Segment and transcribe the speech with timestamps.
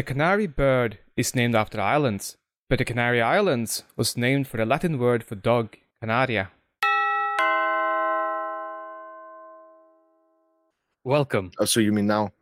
[0.00, 2.38] The Canary bird is named after islands,
[2.70, 6.48] but the Canary Islands was named for the Latin word for dog, Canaria.
[11.04, 12.32] Welcome Oh, so you mean now?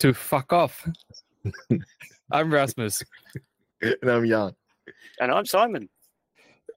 [0.00, 0.88] to Fuck Off.
[2.32, 3.04] I'm Rasmus.
[3.80, 4.50] And I'm Jan.
[5.20, 5.88] And I'm Simon.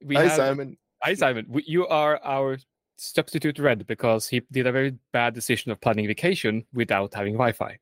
[0.04, 0.78] We Hi, have- Simon.
[1.02, 1.48] Hi, Simon.
[1.50, 2.60] We- You are our
[2.98, 7.80] substitute red because he did a very bad decision of planning vacation without having Wi-Fi.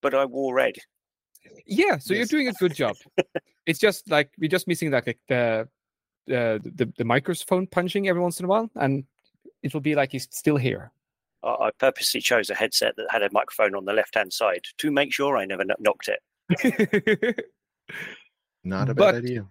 [0.00, 0.76] But I wore red.
[1.66, 2.96] Yeah, so you're doing a good job.
[3.66, 5.68] it's just like we're just missing like, like the,
[6.26, 9.04] the the the microphone punching every once in a while, and
[9.62, 10.92] it will be like he's still here.
[11.42, 14.62] I I purposely chose a headset that had a microphone on the left hand side
[14.78, 17.44] to make sure I never kn- knocked it.
[18.64, 19.46] Not a But- bad idea.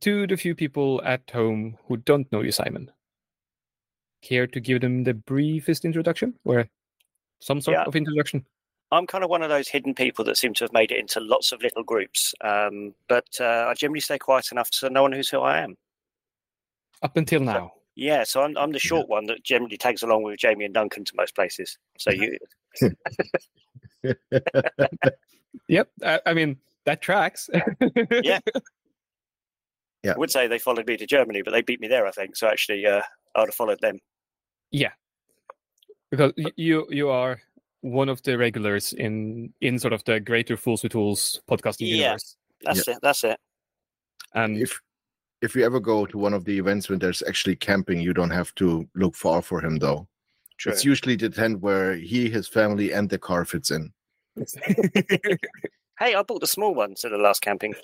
[0.00, 2.90] to the few people at home who don't know you, Simon,
[4.22, 6.68] care to give them the briefest introduction or
[7.40, 7.84] some sort Yeah.
[7.84, 8.46] of introduction?
[8.92, 11.18] I'm kind of one of those hidden people that seem to have made it into
[11.18, 12.34] lots of little groups.
[12.42, 15.76] Um, but uh, I generally stay quiet enough so no one knows who I am.
[17.02, 17.72] Up until now.
[17.94, 21.04] Yeah, so I'm, I'm the short one that generally tags along with Jamie and Duncan
[21.04, 21.78] to most places.
[21.98, 22.38] So you,
[25.68, 25.88] Yep.
[26.04, 27.48] I, I mean that tracks.
[28.22, 28.40] Yeah.
[30.02, 30.14] Yeah.
[30.14, 32.34] I would say they followed me to Germany, but they beat me there, I think.
[32.34, 33.02] So actually, uh,
[33.36, 34.00] I'd have followed them.
[34.72, 34.90] Yeah,
[36.10, 37.40] because you you are
[37.82, 41.96] one of the regulars in in sort of the greater Fools with Tools podcasting Yeah.
[41.96, 42.98] universe, That's it.
[43.02, 43.38] That's it.
[44.34, 44.80] and if
[45.42, 48.30] if you ever go to one of the events when there's actually camping, you don't
[48.30, 50.06] have to look far for him though.
[50.58, 50.70] True.
[50.72, 53.92] It's usually the tent where he, his family, and the car fits in.
[55.98, 57.74] Hey, I bought the small one at the last camping.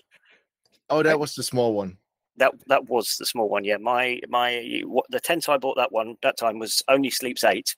[0.90, 1.98] Oh, that was the small one.
[2.36, 3.64] That that was the small one.
[3.64, 7.44] Yeah, my my what, the tent I bought that one that time was only sleeps
[7.44, 7.76] eight,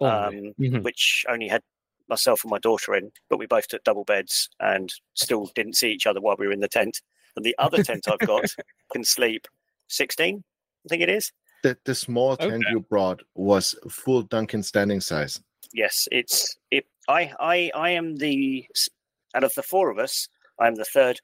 [0.00, 0.48] Only.
[0.48, 0.82] um, Mhm.
[0.82, 1.62] which only had
[2.08, 5.90] myself and my daughter in, but we both took double beds and still didn't see
[5.92, 7.00] each other while we were in the tent.
[7.36, 8.44] And the other tent I've got
[8.92, 9.46] can sleep
[9.88, 10.44] sixteen,
[10.84, 11.32] I think it is.
[11.62, 12.70] The the small tent Okay.
[12.70, 15.40] you brought was full Duncan standing size.
[15.72, 16.86] Yes, it's it.
[17.08, 18.88] I I I am the s-
[19.34, 20.28] out of the four of us,
[20.60, 21.20] I am the third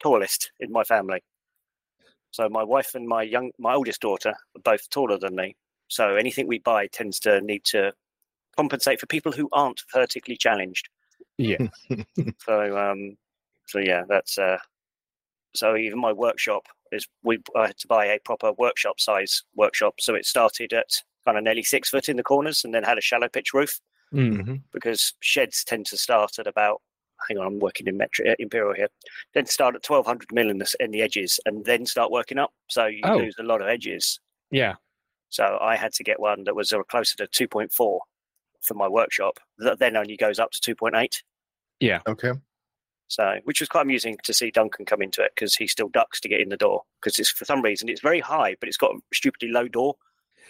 [0.00, 1.22] tallest in my family.
[2.30, 5.56] So my wife and my young my oldest daughter are both taller than me.
[5.88, 7.92] So anything we buy tends to need to
[8.56, 10.88] compensate for people who aren't vertically challenged.
[11.38, 11.68] Yeah.
[12.44, 13.16] So um
[13.66, 14.58] so yeah, that's uh
[15.54, 19.94] so even my workshop is we I had to buy a proper workshop size workshop.
[20.00, 20.90] So it started at
[21.26, 23.78] kind of nearly six foot in the corners and then had a shallow pitch roof
[24.14, 24.62] Mm.
[24.72, 26.80] because sheds tend to start at about
[27.28, 28.88] hang on, I'm working in metro, uh, Imperial here.
[29.34, 32.52] Then start at 1200 mil in the, in the edges and then start working up.
[32.70, 33.18] So you Oh.
[33.18, 34.18] lose a lot of edges.
[34.50, 34.76] Yeah.
[35.28, 38.00] So I had to get one that was uh, closer to 2.4 for
[38.74, 39.38] my workshop.
[39.58, 41.08] That then only goes up to 2.8.
[41.80, 42.00] Yeah.
[42.06, 42.32] Okay.
[43.08, 46.20] So, which was quite amusing to see Duncan come into it because he still ducks
[46.20, 48.76] to get in the door because it's for some reason it's very high, but it's
[48.76, 49.94] got a stupidly low door.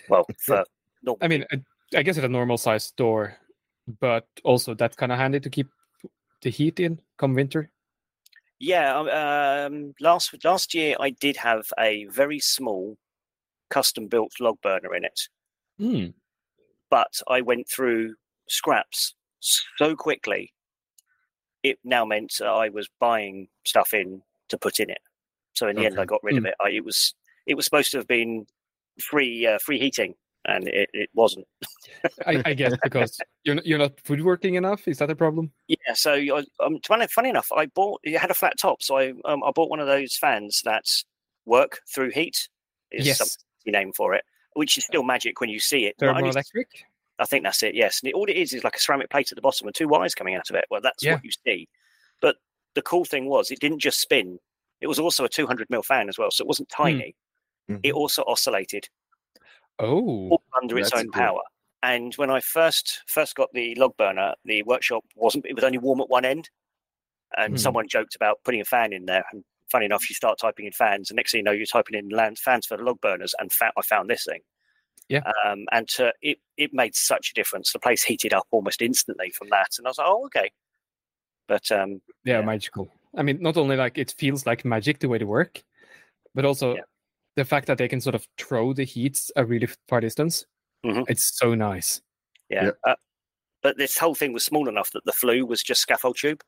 [0.08, 0.64] Well, for
[1.04, 1.62] normal I mean, I,
[1.96, 3.36] I guess it's a normal sized door,
[4.00, 5.68] but also that's kind of handy to keep
[6.42, 7.70] the heat in come winter.
[8.58, 12.98] Yeah, um, um, last last year I did have a very small
[13.70, 15.20] custom built log burner in it,
[15.80, 16.14] Mm.
[16.90, 18.14] but I went through
[18.48, 20.52] scraps so quickly.
[21.62, 25.00] It now meant that I was buying stuff in to put in it.
[25.54, 26.54] So in the end, I got rid of it.
[26.60, 27.14] I, it was
[27.46, 28.46] it was supposed to have been
[29.00, 30.14] free uh, free heating,
[30.44, 31.46] and it, it wasn't.
[32.26, 34.86] I, I guess because you're not, you're not woodworking enough.
[34.86, 35.50] Is that a problem?
[35.66, 38.96] Yeah, so I, um, funny, funny enough, I bought it had a flat top, so
[38.96, 40.84] I um, I bought one of those fans that
[41.44, 42.48] work through heat.
[42.92, 43.18] Is Yes.
[43.18, 43.28] some
[43.72, 44.24] name for it,
[44.54, 45.96] which is still magic when you see it.
[45.98, 46.64] Thermoelectric.
[47.18, 47.74] I think that's it.
[47.74, 49.74] Yes, and it, all it is is like a ceramic plate at the bottom and
[49.74, 50.64] two wires coming out of it.
[50.70, 51.14] Well, that's Yeah.
[51.14, 51.68] what you see.
[52.20, 52.36] But
[52.74, 54.38] the cool thing was, it didn't just spin;
[54.80, 57.16] it was also a 200 mil fan as well, so it wasn't tiny.
[57.68, 57.94] It Mhm.
[57.94, 58.88] also oscillated
[59.80, 60.40] Oh.
[60.60, 61.12] under its own cool.
[61.22, 61.42] power.
[61.82, 65.46] And when I first first got the log burner, the workshop wasn't.
[65.46, 66.50] It was only warm at one end,
[67.36, 67.58] and Hmm.
[67.58, 69.24] someone joked about putting a fan in there.
[69.32, 71.98] And funny enough, you start typing in fans, and next thing you know, you're typing
[71.98, 74.40] in land fans for the log burners, and fa- I found this thing.
[75.08, 75.22] Yeah.
[75.44, 77.72] Um, and to, it it made such a difference.
[77.72, 80.50] The place heated up almost instantly from that, and I was like, oh okay.
[81.46, 82.44] But um, yeah, Yeah.
[82.44, 82.92] magical.
[83.16, 85.62] I mean, not only like it feels like magic the way they work,
[86.34, 86.82] but also Yeah.
[87.36, 90.44] the fact that they can sort of throw the heats a really far distance.
[90.84, 91.04] Mhm.
[91.08, 92.02] It's so nice.
[92.50, 92.64] yeah.
[92.66, 92.70] Yeah.
[92.84, 92.94] Uh,
[93.62, 96.42] but this whole thing was small enough that the flue was just scaffold tube.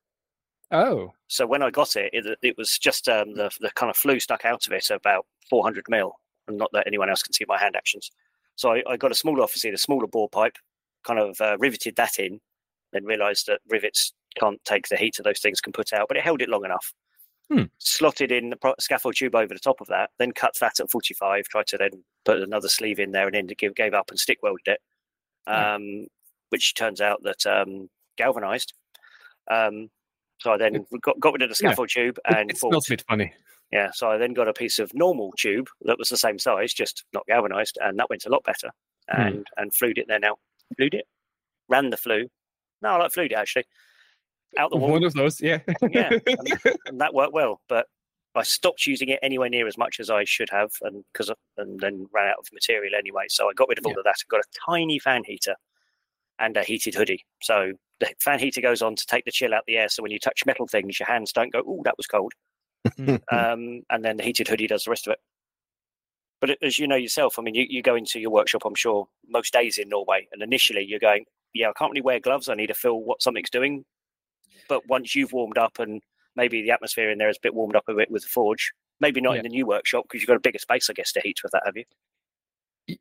[0.73, 3.97] Oh, So when I got it, it, it was just um, the the kind of
[3.97, 6.15] flue stuck out of it about 400 mil,
[6.47, 8.11] and not that anyone else can see my hand actions.
[8.57, 10.57] So I, I got a smaller, obviously, a smaller bore pipe,
[11.05, 12.41] kind of uh, riveted that in,
[12.93, 16.17] then realised that rivets can't take the heat that those things can put out, but
[16.17, 16.93] it held it long enough.
[17.51, 17.65] Hmm.
[17.79, 20.91] Slotted in the pro- scaffold tube over the top of that, then cut that at
[20.91, 21.91] 45, tried to then
[22.25, 24.81] put another sleeve in there and then give, gave up and stick welded it,
[25.49, 25.75] Yeah.
[25.75, 26.07] um,
[26.51, 28.73] which turns out that um, galvanized.
[29.51, 29.91] Um,
[30.41, 31.71] so I then got, got rid of the Yeah.
[31.71, 33.33] scaffold tube and it smells a bit funny.
[33.73, 36.73] yeah, so I then got a piece of normal tube that was the same size,
[36.75, 38.71] just not galvanized, and that went a lot better.
[39.11, 39.21] Hmm.
[39.23, 40.37] And and flued it there now.
[40.77, 41.07] Flued it,
[41.69, 42.29] ran the flue.
[42.83, 43.65] No, I like flued it actually.
[44.59, 45.59] Out the wall, One of those, yeah.
[45.91, 47.61] yeah, and, and that worked well.
[47.69, 47.87] But
[48.35, 51.79] I stopped using it anywhere near as much as I should have, and because and
[51.81, 53.25] then ran out of material anyway.
[53.29, 53.99] So I got rid of all Yeah.
[53.99, 55.55] of that and got a tiny fan heater
[56.41, 57.25] and a heated hoodie.
[57.43, 59.89] So the fan heater goes on to take the chill out the air.
[59.89, 62.33] So when you touch metal things, your hands don't go, "Oh, that was cold."
[63.31, 65.21] um, and then the heated hoodie does the rest of it.
[66.41, 69.07] But as you know yourself, I mean, you, you go into your workshop, I'm sure,
[69.29, 72.49] most days in Norway, and initially you're going, yeah, I can't really wear gloves.
[72.49, 73.85] I need to feel what something's doing.
[74.69, 76.03] But once you've warmed up and
[76.37, 78.73] maybe the atmosphere in there is a bit warmed up a bit with the forge,
[79.01, 79.39] maybe not Yeah.
[79.41, 81.53] in the new workshop because you've got a bigger space, I guess, to heat with
[81.53, 81.85] that, have you?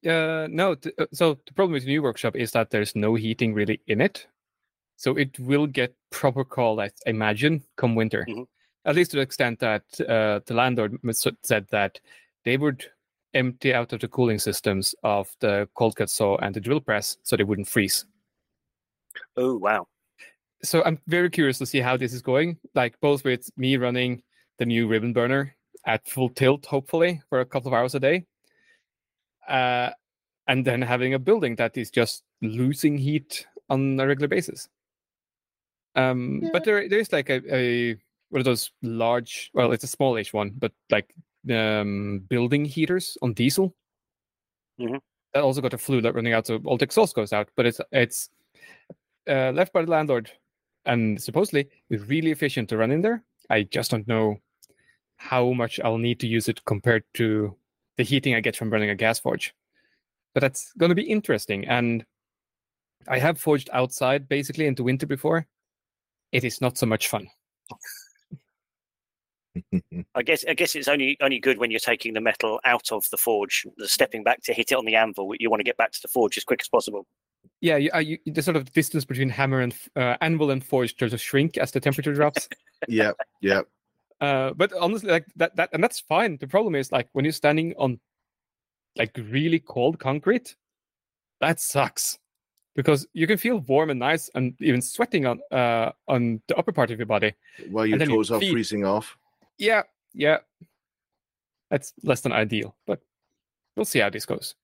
[0.05, 3.15] Uh, no, th- uh, so the problem with the new workshop is that there's no
[3.15, 4.27] heating really in it.
[4.97, 8.25] So it will get proper cold, I imagine, come winter.
[8.27, 8.47] Mhm.
[8.85, 10.97] At least to the extent that uh, the landlord
[11.43, 11.99] said that
[12.43, 12.85] they would
[13.33, 17.17] empty out of the cooling systems of the cold cut saw and the drill press
[17.23, 18.05] so they wouldn't freeze.
[19.37, 19.87] Oh, wow.
[20.63, 22.57] So I'm very curious to see how this is going.
[22.75, 24.23] Like both with me running
[24.57, 28.25] the new ribbon burner at full tilt, hopefully for a couple of hours a day,
[29.49, 29.91] uh,
[30.47, 34.69] and then having a building that is just losing heat on a regular basis.
[35.95, 37.95] Um, But there, there is like a, a
[38.29, 39.51] one of those large.
[39.53, 41.13] Well, it's a smallish one, but like
[41.51, 43.75] um, building heaters on diesel.
[44.79, 44.99] Mhm.
[45.33, 47.49] That also got a flue that running out, so all the exhaust goes out.
[47.55, 48.29] But it's it's
[49.27, 50.31] uh, left by the landlord,
[50.85, 53.23] and supposedly it's really efficient to run in there.
[53.49, 54.37] I just don't know
[55.17, 57.55] how much I'll need to use it compared to
[57.99, 59.53] the heating I get from running a gas forge.
[60.33, 61.67] But that's going to be interesting.
[61.67, 62.05] And
[63.09, 65.45] I have forged outside basically into winter before.
[66.31, 67.27] It is not so much fun.
[70.15, 73.03] I guess I guess it's only only good when you're taking the metal out of
[73.11, 75.33] the forge, the stepping back to hit it on the anvil.
[75.37, 77.05] You want to get back to the forge as quick as possible.
[77.59, 80.91] Yeah, you, uh, you, the sort of distance between hammer and uh, anvil and forge
[80.91, 82.47] starts to shrink as the temperature drops.
[82.87, 83.11] yeah,
[83.41, 83.63] yeah.
[84.21, 86.37] Uh, but honestly, like that, that, and that's fine.
[86.37, 87.99] The problem is like when you're standing on
[88.97, 90.55] like really cold concrete,
[91.39, 92.19] that sucks
[92.75, 96.71] because you can feel warm and nice and even sweating on uh on the upper
[96.71, 97.33] part of your body.
[97.69, 99.17] While your And your toes are feet- freezing off.
[99.57, 99.83] Yeah,
[100.13, 100.37] yeah,
[101.69, 103.01] that's less than ideal, but
[103.75, 104.55] we'll see how this goes.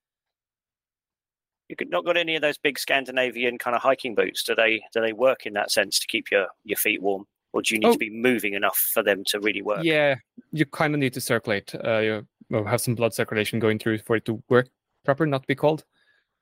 [1.69, 4.43] You could not got any of those big Scandinavian kind of hiking boots.
[4.43, 7.25] Do they do they work in that sense to keep your, your feet warm,
[7.55, 7.93] or do you need Oh.
[7.93, 9.83] to be moving enough for them to really work?
[9.83, 10.15] Yeah,
[10.51, 11.73] you kind of need to circulate.
[11.73, 14.67] Uh, you have some blood circulation going through for it to work
[15.05, 15.85] proper, not be cold.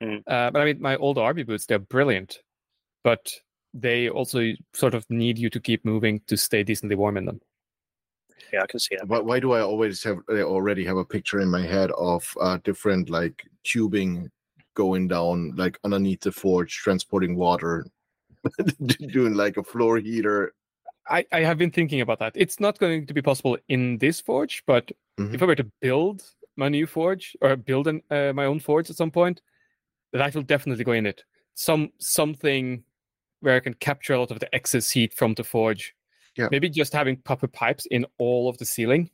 [0.02, 0.22] Mm.
[0.26, 2.40] Uh, but I mean, my old army boots, they're brilliant,
[3.04, 3.32] but
[3.72, 7.40] they also sort of need you to keep moving to stay decently warm in them.
[8.52, 9.06] Yeah, I can see that.
[9.06, 12.28] Why, why do I always have I already have a picture in my head of
[12.40, 14.30] uh, different like tubing
[14.74, 17.86] going down like underneath the forge, transporting water,
[19.08, 20.52] doing like a floor heater.
[21.08, 22.32] I, I have been thinking about that.
[22.34, 25.34] It's not going to be possible in this forge, but Mhm.
[25.34, 26.22] if I were to build
[26.56, 29.40] my new forge or build an, uh, my own forge at some point,
[30.12, 31.24] that will definitely go in it.
[31.54, 32.84] Some something
[33.40, 35.94] where I can capture a lot of the excess heat from the forge.
[36.36, 36.48] Yeah.
[36.50, 39.10] Maybe just having copper pipes in all of the ceiling,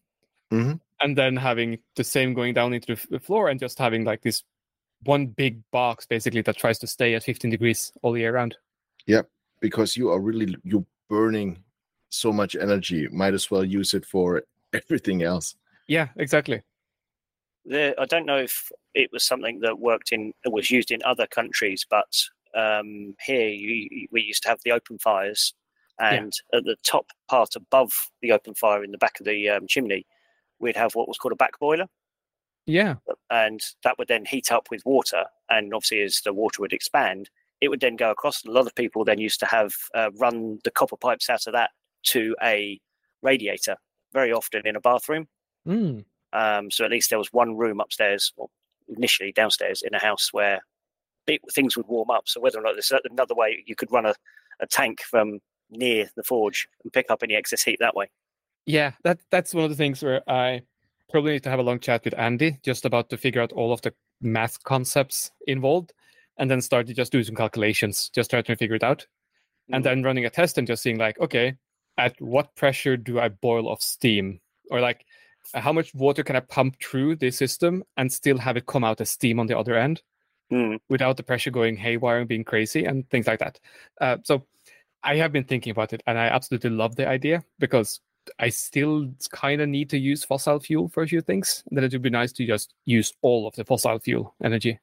[0.52, 0.80] Mhm.
[1.00, 4.22] and then having the same going down into the the floor, and just having like
[4.22, 4.44] this
[5.04, 8.56] one big box basically that tries to stay at 15 degrees all year round.
[9.06, 9.22] Yeah,
[9.60, 11.64] because you are really you burning
[12.10, 13.08] so much energy.
[13.08, 15.56] Might as well use it for everything else.
[15.88, 16.62] Yeah, exactly.
[17.64, 21.26] The, I don't know if it was something that worked in was used in other
[21.26, 22.12] countries, but
[22.54, 25.54] um, here you, you- we used to have the open fires,
[25.98, 29.66] and at the top part above the open fire in the back of the um,
[29.66, 30.06] chimney,
[30.58, 31.86] we'd have what was called a back boiler,
[32.66, 32.96] Yeah,
[33.30, 35.24] and that would then heat up with water.
[35.48, 38.42] And obviously, as the water would expand, it would then go across.
[38.44, 41.46] And a lot of people then used to have uh, run the copper pipes out
[41.46, 41.70] of that
[42.04, 42.80] to a
[43.22, 43.76] radiator,
[44.12, 45.28] very often in a bathroom.
[45.66, 46.04] Mm.
[46.32, 48.48] Um, so at least there was one room upstairs, or
[48.88, 50.60] initially downstairs in a house where
[51.26, 52.22] it, things would warm up.
[52.26, 54.14] So whether or not there's another way you could run a,
[54.60, 55.40] a tank from
[55.70, 58.10] near the forge and pick up any excess heat that way.
[58.66, 60.62] Yeah, that that's one of the things where I
[61.10, 63.72] probably need to have a long chat with Andy just about to figure out all
[63.72, 65.92] of the math concepts involved,
[66.38, 69.06] and then start to just do some calculations, just try to figure it out.
[69.72, 69.84] and Mm.
[69.84, 71.54] then running a test and just seeing like, okay,
[72.00, 74.40] at what pressure do I boil off steam,
[74.70, 75.04] or like
[75.54, 79.00] how much water can I pump through this system and still have it come out
[79.00, 80.02] as steam on the other end
[80.52, 80.78] Mm.
[80.88, 83.60] without the pressure going haywire and being crazy and things like that.
[84.00, 84.44] Uh, so
[85.04, 88.00] I have been thinking about it, and I absolutely love the idea because
[88.40, 91.62] I still kind of need to use fossil fuel for a few things.
[91.70, 94.80] Then it would be nice to just use all of the fossil fuel energy.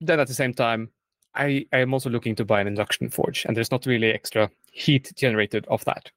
[0.00, 0.90] Then at the same time,
[1.34, 4.50] I, I am also looking to buy an induction forge, and there's not really extra
[4.72, 6.10] heat generated off that.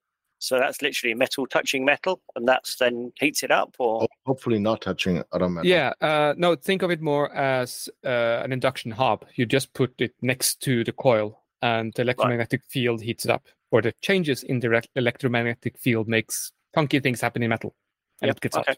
[0.43, 4.81] So that's literally metal touching metal, and that's then heats it up, or Hopefully not
[4.81, 5.69] touching other metal.
[5.69, 9.25] Yeah, uh, no, think of it more as uh, an induction hob.
[9.35, 13.45] You just put it next to the coil, and the electromagnetic field heats it up,
[13.71, 17.73] or the changes in the rec- electromagnetic field makes funky things happen in metal,
[18.21, 18.65] and Yep, it gets okay.
[18.71, 18.77] hot.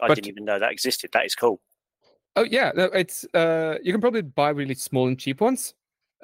[0.00, 1.10] I But- didn't even know that existed.
[1.12, 1.60] That is cool.
[2.36, 5.74] Oh yeah, it's uh, you can probably buy really small and cheap ones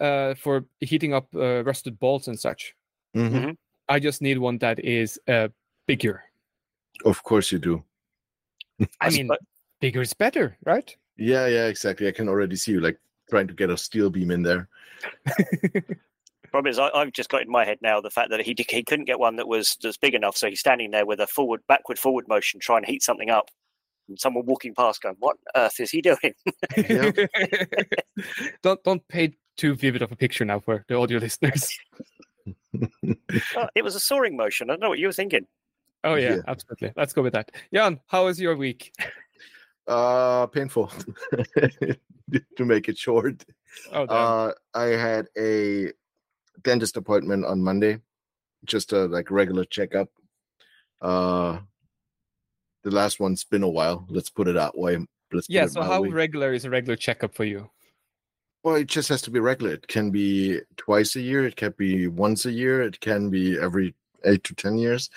[0.00, 2.74] uh, for heating up uh, rusted bolts and such.
[3.14, 3.56] Mhm.
[3.92, 5.48] I just need one that is uh,
[5.86, 6.24] bigger.
[7.04, 7.84] Of course you do.
[9.00, 9.36] I mean, suppo-
[9.80, 10.96] bigger is better, right?
[11.18, 12.08] Yeah, yeah, exactly.
[12.08, 14.68] I can already see you like trying to get a steel beam in there.
[16.52, 18.82] problem is, I, I've just got in my head now the fact that he he
[18.82, 21.60] couldn't get one that was that's big enough, so he's standing there with a forward,
[21.66, 23.50] backward, forward motion, trying to heat something up,
[24.08, 26.34] and someone walking past, going, "What on earth is he doing?"
[28.62, 31.76] don't don't paint too vivid of a picture now for the audio listeners.
[33.56, 34.70] Oh, it was a soaring motion.
[34.70, 35.46] I don't know what you were thinking.
[36.04, 36.40] Oh yeah, Yeah.
[36.48, 36.92] absolutely.
[36.96, 37.50] Let's go with that.
[37.72, 38.92] Jan, how was your week?
[39.88, 40.92] Uh painful
[42.56, 43.44] to make it short.
[43.90, 44.16] Oh, damn.
[44.16, 45.90] Uh I had a
[46.62, 47.98] dentist appointment on Monday.
[48.64, 50.08] Just a like regular checkup.
[51.00, 51.58] Uh
[52.84, 54.06] the last one's been a while.
[54.08, 54.98] Let's put it that way.
[55.32, 55.66] Let's yeah.
[55.66, 56.10] So how mildly.
[56.12, 57.68] regular is a regular checkup for you?
[58.62, 59.72] Well, it just has to be regular.
[59.74, 61.44] It can be twice a year.
[61.46, 62.82] It can be once a year.
[62.82, 65.10] It can be every eight to ten years.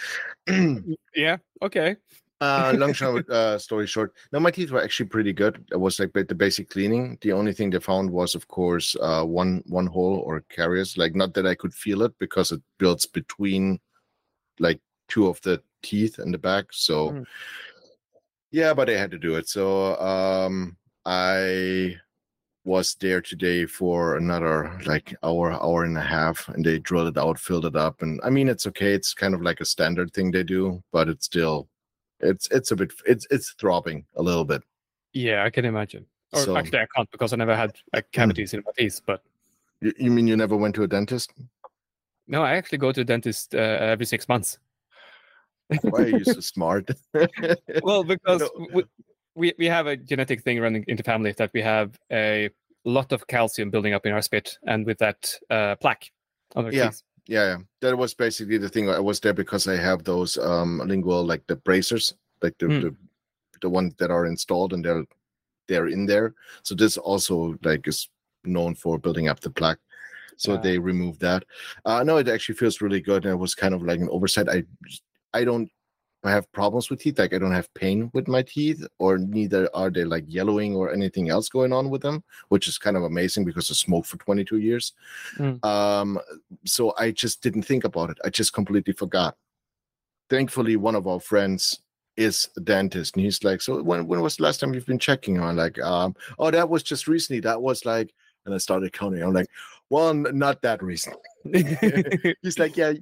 [1.15, 1.37] Yeah.
[1.61, 1.95] Okay.
[2.41, 2.93] uh, long
[3.29, 4.13] uh, story short.
[4.33, 5.63] No, my teeth were actually pretty good.
[5.71, 7.17] It was like the basic cleaning.
[7.21, 10.97] The only thing they found was, of course, uh, one one hole or caries.
[10.97, 13.79] Like not that I could feel it because it builds between
[14.59, 16.65] like two of the teeth in the back.
[16.71, 17.25] So Mm.
[18.51, 19.47] yeah, but I had to do it.
[19.47, 20.75] So um,
[21.05, 21.95] I
[22.65, 27.17] was there today for another like hour, hour and a half, and they drilled it
[27.17, 28.93] out, filled it up, and I mean it's okay.
[28.93, 31.67] It's kind of like a standard thing they do, but it's still,
[32.19, 34.63] it's it's a bit, it's it's throbbing a little bit.
[35.13, 36.05] Yeah, I can imagine.
[36.33, 38.99] Or So- actually, I can't because I never had like cavities in my teeth.
[39.05, 39.21] But
[39.81, 41.31] You, you mean you never went to a dentist?
[42.27, 43.59] no, I actually go to the dentist uh,
[43.93, 44.57] every six months.
[45.83, 46.89] Why are you so smart?
[47.83, 48.49] well, because No.
[48.73, 48.83] we,
[49.35, 52.49] we we have a genetic thing running into family that we have a
[52.85, 56.11] lot of calcium building up in our spit, and with that uh, plaque
[56.55, 56.89] on our Yeah.
[56.89, 57.03] teeth.
[57.27, 58.89] yeah, yeah, that was basically the thing.
[58.89, 62.81] I was there because I have those um lingual like the bracers, like the Mm.
[62.81, 62.95] the,
[63.61, 65.05] the ones that are installed and they're
[65.67, 66.33] they're in there.
[66.63, 68.09] So this also like is
[68.43, 69.79] known for building up the plaque.
[70.37, 70.61] So Yeah.
[70.61, 71.43] they removed that.
[71.85, 73.25] Uh no, it actually feels really good.
[73.25, 74.47] And it was kind of like an oversight.
[74.49, 74.63] I
[75.33, 75.69] I don't
[76.31, 77.19] have problems with teeth.
[77.19, 80.93] Like I don't have pain with my teeth, or neither are they like yellowing or
[80.93, 84.17] anything else going on with them, which is kind of amazing because I smoked for
[84.17, 84.93] 22 years.
[85.37, 85.63] Mm.
[85.65, 86.19] Um,
[86.65, 88.17] so I just didn't think about it.
[88.23, 89.35] I just completely forgot.
[90.29, 91.79] Thankfully, one of our friends
[92.17, 94.99] is a dentist, and he's like, "So when when was the last time you've been
[94.99, 97.41] checking?" I'm like, um, "Oh, that was just recently.
[97.41, 98.13] That was like,"
[98.45, 99.21] and I started counting.
[99.21, 99.49] I'm like,
[99.89, 101.17] "Well, not that recent."
[102.41, 102.93] He's like, "Yeah."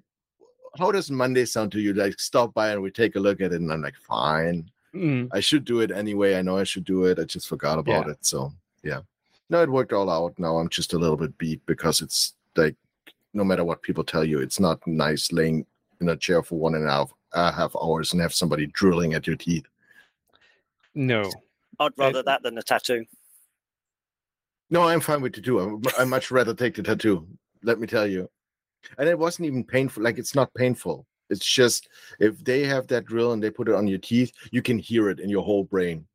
[0.78, 1.94] How does Monday sound to you?
[1.94, 5.30] Like, stop by and we take a look at it, and I'm like, "Fine." Mm,
[5.32, 6.36] I should do it anyway.
[6.36, 7.20] I know I should do it.
[7.20, 8.18] I just forgot about it.
[8.22, 8.54] So
[8.84, 9.02] yeah.
[9.50, 10.38] No, it worked all out.
[10.38, 12.76] Now I'm just a little bit beat because it's like
[13.34, 15.66] no matter what people tell you, it's not nice laying
[16.00, 19.14] in a chair for one and a half, a half hours and have somebody drilling
[19.16, 19.66] at your teeth.
[20.94, 21.30] no.
[21.80, 23.04] I'd rather that than a tattoo.
[24.70, 25.60] No, I'm fine with the two.
[25.98, 27.28] I I much rather take the tattoo.
[27.64, 28.30] Let me tell you.
[28.98, 30.04] And it wasn't even painful.
[30.04, 31.06] Like it's not painful.
[31.30, 34.62] It's just if they have that drill and they put it on your teeth, you
[34.62, 36.06] can hear it in your whole brain.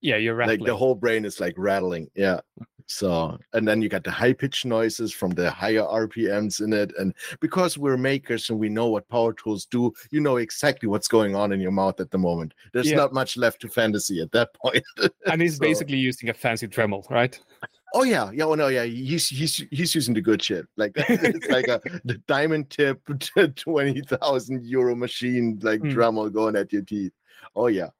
[0.00, 0.60] Yeah, you're rattling.
[0.60, 2.40] like the whole brain is like rattling yeah
[2.86, 6.92] so and then you got the high pitch noises from the higher rpms in it
[6.98, 11.08] and because we're makers and we know what power tools do you know exactly what's
[11.08, 12.96] going on in your mouth at the moment there's Yeah.
[12.96, 14.84] not much left to fantasy at that point
[15.24, 17.40] and he's so- basically using a fancy Dremel, right?
[17.94, 21.48] Oh yeah yeah oh no yeah he's he's he's using the good shit like it's
[21.48, 23.00] like a the diamond tip
[23.56, 25.90] 20000 euro machine like Hmm.
[25.90, 27.12] Dremel going at your teeth
[27.56, 27.90] oh yeah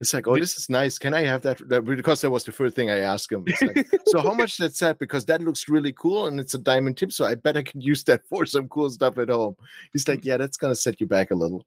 [0.00, 0.98] It's like, oh, this is nice.
[0.98, 1.58] Can I have that?
[1.70, 3.44] that because that was the first thing I asked him.
[3.46, 4.98] It's like, so how much that's that?
[4.98, 7.10] Because that looks really cool and it's a diamond tip.
[7.12, 9.54] So I bet I can use that for some cool stuff at home.
[9.92, 11.64] He's like, yeah, that's gonna set you back a little.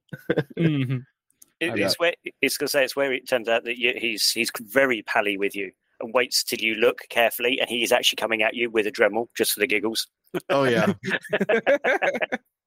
[0.56, 1.02] Mhm.
[1.58, 4.30] It, it's where it's going to say it's where it turns out that you, he's
[4.30, 8.16] he's very pally with you and waits till you look carefully, and he is actually
[8.16, 10.06] coming at you with a Dremel just for the giggles.
[10.50, 10.92] Oh yeah.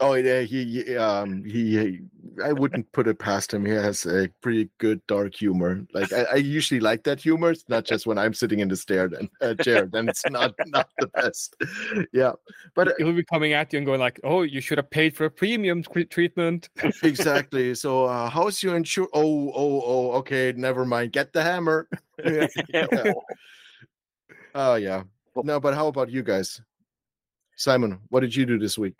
[0.00, 0.40] Oh yeah.
[0.40, 2.00] He, he um he, he-
[2.42, 3.66] I wouldn't put it past him.
[3.66, 5.84] He has a pretty good dark humor.
[5.92, 7.50] Like I, I usually like that humor.
[7.50, 9.86] It's not just when I'm sitting in the stair then uh, chair.
[9.86, 11.56] Then it's not not the best.
[12.12, 12.32] Yeah.
[12.74, 15.14] But uh, He'll be coming at you and going like, "Oh, you should have paid
[15.14, 16.70] for a premium treatment."
[17.02, 17.74] exactly.
[17.74, 19.10] So uh, how's your insurance?
[19.12, 20.10] Oh, oh, oh.
[20.20, 21.12] Okay, never mind.
[21.12, 21.88] Get the hammer.
[22.24, 22.48] Yeah.
[24.54, 25.04] Oh yeah.
[25.36, 26.60] No, but how about you guys?
[27.56, 28.94] Simon, what did you do this week?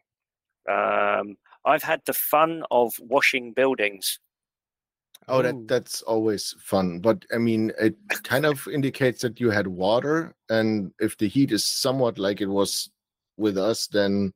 [0.68, 4.18] Um, I've had the fun of washing buildings.
[5.28, 6.98] Oh, that that's always fun.
[7.00, 11.52] But I mean, it kind of indicates that you had water, and if the heat
[11.52, 12.90] is somewhat like it was
[13.36, 14.32] with us, then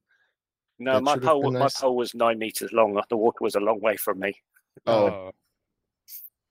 [0.79, 1.81] No, my should have pole been my nice.
[1.81, 3.01] pole was nine meters long.
[3.09, 4.35] The water was a long way from me.
[4.87, 5.33] oh,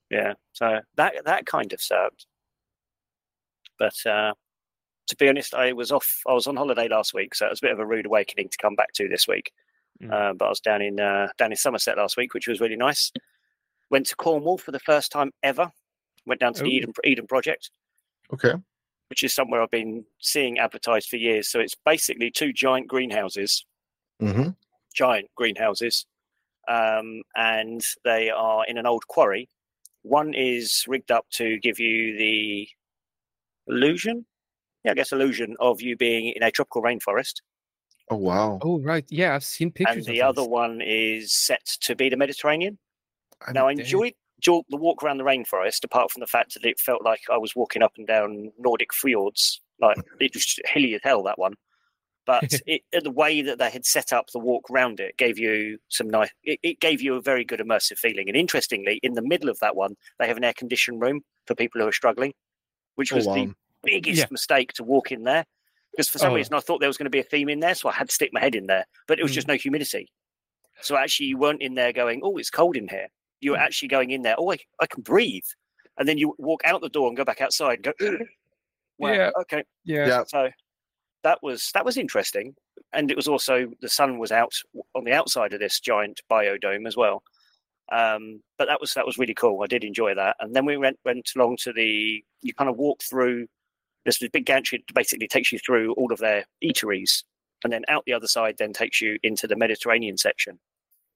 [0.10, 2.26] Yeah, so that that kind of served.
[3.80, 4.34] But uh,
[5.08, 6.22] to be honest, I was off.
[6.28, 8.50] I was on holiday last week, so it was a bit of a rude awakening
[8.50, 9.52] to come back to this week.
[10.02, 10.12] Mm.
[10.12, 12.78] Uh, but I was down in uh, down in Somerset last week, which was really
[12.78, 13.12] nice.
[13.90, 15.72] Went to Cornwall for the first time ever.
[16.26, 17.70] Went down to the Eden Eden Project,
[18.34, 18.54] okay.
[19.10, 21.50] which is somewhere I've been seeing advertised for years.
[21.50, 23.66] So it's basically two giant greenhouses
[24.22, 24.50] mm-hmm.
[24.96, 26.06] giant greenhouses,
[26.68, 29.50] um, and they are in an old quarry.
[30.04, 32.68] One is rigged up to give you the
[33.68, 34.26] illusion,
[34.84, 37.42] yeah, I guess illusion of you being in a tropical rainforest,
[38.10, 38.60] Oh wow.
[38.62, 39.98] Oh right, yeah, I've seen pictures.
[39.98, 40.48] and of the other this.
[40.48, 42.80] one is set to be the Mediterranean.
[43.42, 46.66] I'm Now, I enjoyed jo- the walk around the rainforest, apart from the fact that
[46.66, 49.62] it felt like I was walking up and down Nordic fjords.
[49.80, 51.56] Like it was hilly as hell that one.
[52.26, 55.80] But it, the way that they had set up the walk round it gave you
[55.90, 56.30] some nice.
[56.44, 58.30] It, it gave you a very good immersive feeling.
[58.30, 61.56] And interestingly, in the middle of that one, they have an air conditioned room for
[61.56, 62.34] people who are struggling,
[62.96, 63.56] which Oh, was the wow.
[63.84, 64.28] Biggest Yeah.
[64.32, 65.46] mistake to walk in there.
[65.92, 66.36] Because for some Oh.
[66.36, 68.10] reason I thought there was going to be a theme in there, so I had
[68.10, 68.86] to stick my head in there.
[69.08, 69.36] But it was Mm.
[69.36, 70.12] just no humidity.
[70.82, 73.10] So actually, you weren't in there going, "Oh, it's cold in here."
[73.42, 73.62] You were Mm.
[73.62, 74.36] actually going in there.
[74.40, 75.46] Oh, I, I can breathe,
[75.98, 78.26] and then you walk out the door and go back outside and go.
[78.98, 79.32] wow, Yeah.
[79.42, 79.64] Okay.
[79.86, 80.08] Yeah.
[80.08, 80.24] Yeah.
[80.26, 80.50] So
[81.24, 82.56] that was that was interesting,
[82.92, 84.54] and it was also the sun was out
[84.96, 87.24] on the outside of this giant biodome as well.
[87.92, 89.62] Um, but that was that was really cool.
[89.62, 90.38] I did enjoy that.
[90.40, 92.24] And then we went went along to the.
[92.42, 93.48] You kind of walk through.
[94.06, 97.24] This big gantry basically takes you through all of their eateries,
[97.64, 100.60] and then out the other side then takes you into the Mediterranean section,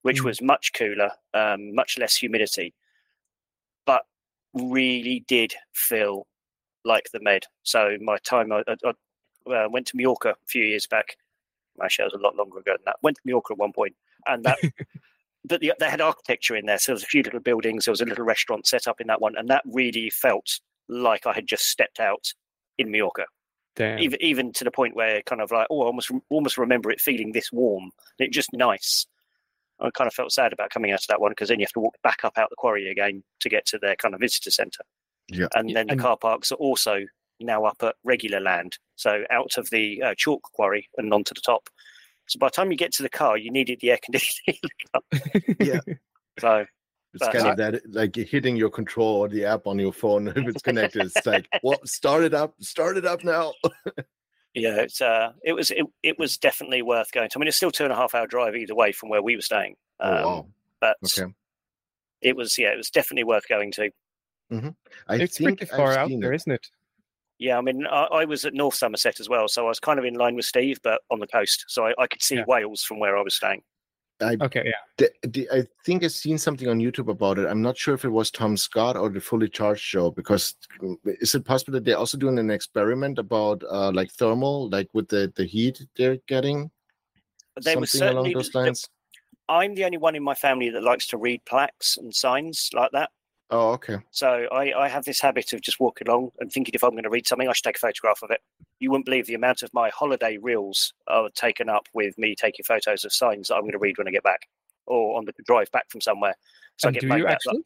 [0.04, 0.26] which Mm.
[0.26, 2.74] was much cooler, um, much less humidity,
[3.86, 4.06] but
[4.54, 6.28] really did feel
[6.86, 7.46] like the Med.
[7.64, 8.76] So my time, I, I,
[9.50, 11.18] I uh, went to Mallorca a few years back.
[11.82, 12.98] Actually, that was a lot longer ago than that.
[13.04, 13.96] Went to Mallorca at one point,
[14.26, 14.58] and that.
[15.46, 17.86] But the, they had architecture in there, so there was a few little buildings.
[17.86, 21.26] There was a little restaurant set up in that one, and that really felt like
[21.26, 22.34] I had just stepped out
[22.78, 23.26] in Mallorca.
[23.76, 24.00] Damn.
[24.00, 27.00] even even to the point where kind of like oh I almost almost remember it
[27.00, 27.92] feeling this warm.
[28.18, 29.06] It just nice.
[29.80, 31.74] I kind of felt sad about coming out of that one because then you have
[31.74, 34.50] to walk back up out the quarry again to get to their kind of visitor
[34.50, 34.82] centre
[35.30, 35.46] Yeah.
[35.54, 37.02] and then the and- car parks are also
[37.40, 38.80] now up at regular land.
[38.96, 41.70] So out of the uh, chalk quarry and onto the top.
[42.28, 44.58] So by the time you get to the car you needed the air conditioning.
[45.60, 45.82] Yeah.
[46.40, 46.66] so
[47.18, 50.28] It's But kind of that like hitting your control or the app on your phone
[50.36, 51.06] if it's connected.
[51.06, 53.54] It's like, well, start it up, start it up now.
[54.54, 57.58] yeah it's uh it was it, it was definitely worth going to I mean it's
[57.58, 60.10] still two and a half hour drive either way from where we were staying Oh,
[60.10, 60.48] um, wow.
[60.80, 61.32] but Okay.
[62.22, 63.92] it was yeah it was definitely worth going to
[65.08, 66.38] I it's think pretty I've far out seen there, it.
[66.38, 66.68] isn't it?
[67.40, 70.00] yeah i mean I, I was at north somerset as well so i was kind
[70.00, 72.46] of in line with steve but on the coast so i, I could see Yeah.
[72.48, 73.62] wales from where i was staying
[74.22, 74.72] Okay, yeah.
[74.98, 77.46] The- the- I think I've seen something on YouTube about it.
[77.48, 80.96] I'm not sure if it was Tom Scott or the Fully Charged show because mm,
[81.06, 85.08] is it possible that they're also doing an experiment about uh, like thermal, like with
[85.08, 86.72] the, the heat they're getting?
[87.64, 88.88] they were Something along those lines.
[89.50, 92.92] i'm the only one in my family that likes to read plaques and signs like
[92.92, 93.10] that
[93.50, 93.98] Oh, okay.
[94.12, 97.02] so I, I have this habit of just walking along and thinking if i'm going
[97.04, 98.42] to read something i should take a photograph of it
[98.80, 102.64] you wouldn't believe the amount of my holiday reels are taken up with me taking
[102.64, 104.48] photos of signs that i'm going to read when i get back
[104.86, 106.36] or on the drive back from somewhere
[106.78, 107.64] so And i get do you actually?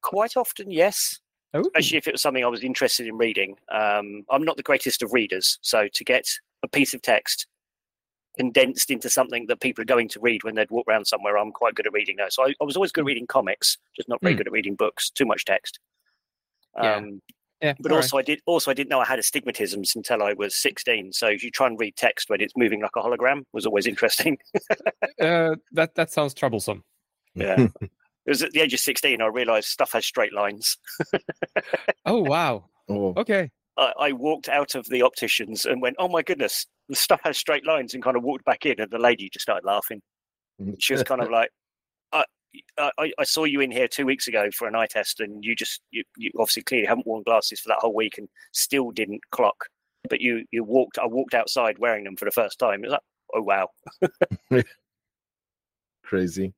[0.00, 1.18] quite often yes
[1.54, 3.56] Oh, especially if it was something I was interested in reading.
[3.70, 6.26] Um, I'm not the greatest of readers, so to get
[6.62, 7.46] a piece of text
[8.38, 11.36] condensed into something that people are going to read when they'd walk around somewhere.
[11.36, 12.36] I'm quite good at reading those.
[12.36, 14.38] So I, I was always good at reading comics, just not very Hmm.
[14.38, 15.10] good at reading books.
[15.10, 15.78] Too much text.
[16.74, 17.10] Um, Yeah,
[17.62, 18.04] but all right.
[18.04, 21.12] also I did also I didn't know I had astigmatisms until I was 16.
[21.12, 23.86] So if you try and read text when it's moving like a hologram was always
[23.86, 24.36] interesting.
[25.20, 26.84] uh, that that sounds troublesome.
[27.34, 27.68] yeah.
[28.24, 30.78] It was at the age of 16 I realized stuff has straight lines.
[32.06, 32.66] Oh wow.
[32.88, 33.50] oh, Okay.
[33.76, 37.38] I, I walked out of the opticians and went, "Oh my goodness, the stuff has
[37.38, 40.02] straight lines," and kind of walked back in, and the lady just started laughing.
[40.78, 41.48] She was kind of like,
[42.12, 42.24] I,
[42.78, 45.54] I, I saw you in here two weeks ago for an eye test, and you
[45.54, 49.22] just, you, you obviously clearly haven't worn glasses for that whole week and still didn't
[49.30, 49.66] clock.
[50.08, 52.84] But you, you walked, I walked outside wearing them for the first time.
[52.84, 53.00] It was like,
[53.34, 53.68] oh wow.
[56.04, 56.52] crazy.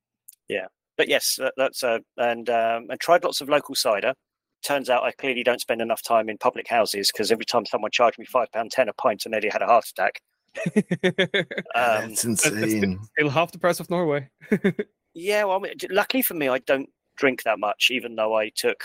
[0.48, 4.14] Yeah, but yes, that, that's uh, and um, and tried lots of local cider.
[4.62, 7.90] Turns out I clearly don't spend enough time in public houses because every time someone
[7.90, 10.20] charged me five pound ten a pint, I nearly had a heart attack.
[11.76, 13.00] Um, That's that's insane.
[13.18, 14.28] Still half the price of Norway.
[15.14, 18.50] Yeah, well, I mean, luckily for me, I don't drink that much, even though I
[18.50, 18.84] took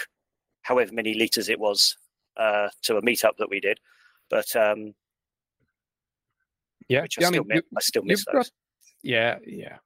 [0.62, 1.98] however many liters it was
[2.38, 3.80] uh, to a meetup that we did.
[4.30, 4.94] But um,
[6.88, 7.02] yeah.
[7.02, 8.34] which I yeah, I still, mean, mi- you, I still miss those.
[8.36, 8.52] got,
[9.02, 9.78] yeah, yeah.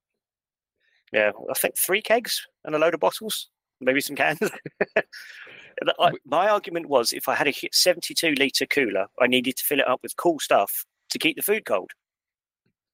[1.14, 4.40] Yeah, I think three kegs and a load of bottles, maybe some cans.
[6.00, 9.80] I- my argument was, if I had a 72 liter cooler, I needed to fill
[9.80, 11.92] it up with cool stuff to keep the food cold.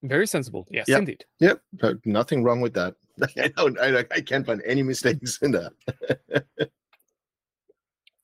[0.04, 0.66] Very sensible.
[0.70, 1.00] Yes, Yep.
[1.00, 1.26] indeed.
[1.40, 1.62] Yep,
[2.06, 2.96] nothing wrong with that.
[3.38, 5.71] I, don't, I, I can't find any mistakes in that.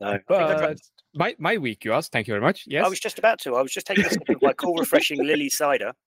[0.02, 0.78] No, I, think I'd But
[1.14, 2.12] my my week, you asked.
[2.12, 2.66] Thank you very much.
[2.68, 2.86] Yes.
[2.86, 3.56] I was just about to.
[3.56, 5.94] I was just taking a sip of my cool, refreshing Lily cider.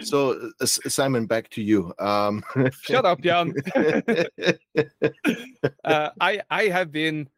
[0.00, 1.92] So, uh, Simon, back to you.
[1.98, 2.42] Um,
[2.80, 3.52] Shut up, Jan.
[5.84, 7.28] uh, I I have been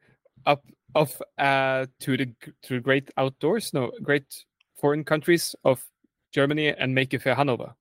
[0.46, 0.64] up
[0.94, 4.44] off uh, to the to great outdoors, no, great
[4.76, 5.84] foreign countries of
[6.32, 7.74] Germany and Maker Faire Hanover.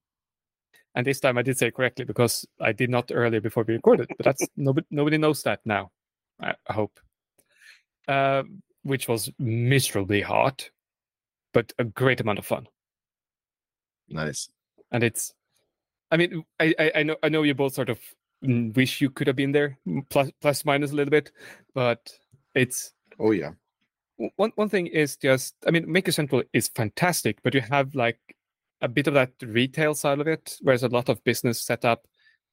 [0.96, 3.74] And this time I did say it correctly because I did not earlier before we
[3.76, 4.10] recorded.
[4.18, 5.92] But that's nobody nobody knows that now.
[6.42, 7.00] I, I hope.
[8.08, 8.44] Uh,
[8.84, 10.64] which was miserably hard,
[11.54, 12.68] but a great amount of fun.
[14.10, 14.48] nice.
[14.92, 15.34] and it's
[16.12, 18.00] i mean i i, I know i know you both sort of
[18.76, 19.80] wish you could have been there
[20.12, 21.32] plus plus minus a little bit
[21.74, 22.12] but
[22.54, 23.54] it's Oh yeah.
[24.36, 28.20] one one thing is just i mean maker central is fantastic but you have like
[28.82, 31.86] a bit of that retail side of it where there's a lot of business set
[31.86, 32.08] up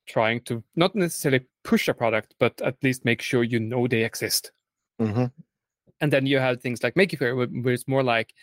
[0.06, 4.04] trying to not necessarily push a product but at least make sure you know they
[4.04, 4.52] exist
[4.98, 5.26] hmm
[6.02, 8.34] and then you have things like Maker Faire, where, where it's more like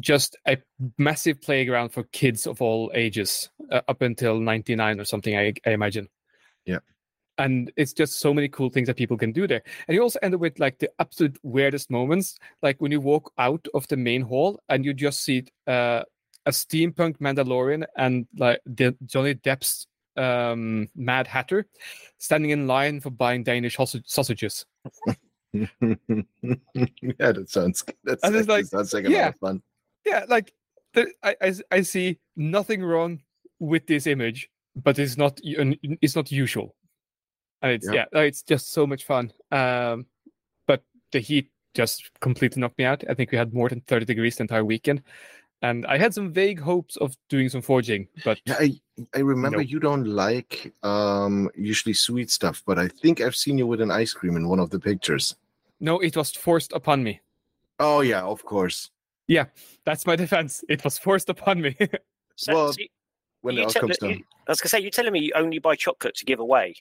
[0.00, 0.56] just a
[0.96, 5.70] massive playground for kids of all ages uh, up until 99 or something, I, I
[5.70, 6.08] imagine.
[6.64, 6.78] Yeah.
[7.36, 9.62] And it's just so many cool things that people can do there.
[9.86, 13.30] And you also end up with like the absolute weirdest moments, like when you walk
[13.36, 16.04] out of the main hall and you just see uh,
[16.46, 21.66] a steampunk Mandalorian and like the Johnny Depp's um, Mad Hatter
[22.18, 24.66] standing in line for buying Danish sausage- sausages.
[25.52, 25.66] yeah,
[27.18, 27.84] that sounds.
[28.04, 29.24] That's And like, sounds like a yeah.
[29.26, 29.62] lot of fun.
[30.04, 30.52] yeah like
[30.94, 33.20] the, I, I I see nothing wrong
[33.60, 36.74] with this image but it's not it's not usual
[37.62, 38.06] and it's Yeah.
[38.12, 40.06] yeah, it's just so much fun um
[40.66, 44.04] but the heat just completely knocked me out i think we had more than 30
[44.06, 45.02] degrees the entire weekend
[45.62, 48.80] and i had some vague hopes of doing some forging but Yeah, I
[49.14, 49.70] I remember Nope.
[49.70, 53.90] you don't like um usually sweet stuff, but I think I've seen you with an
[53.90, 55.34] ice cream in one of the pictures.
[55.80, 57.20] no it was forced upon me
[57.78, 58.90] Oh yeah, of course.
[59.28, 59.46] Yeah,
[59.86, 61.76] that's my defense it was forced upon me
[62.36, 62.88] So, Well, so you-
[63.42, 64.24] When you it all tell- comes you- down.
[64.46, 66.74] I was going to say, you're telling me you only buy chocolate to give away.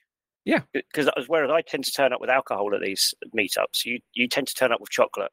[0.45, 0.61] Yeah.
[0.73, 4.47] Because whereas I tend to turn up with alcohol at these meetups, you, you tend
[4.47, 5.31] to turn up with chocolate.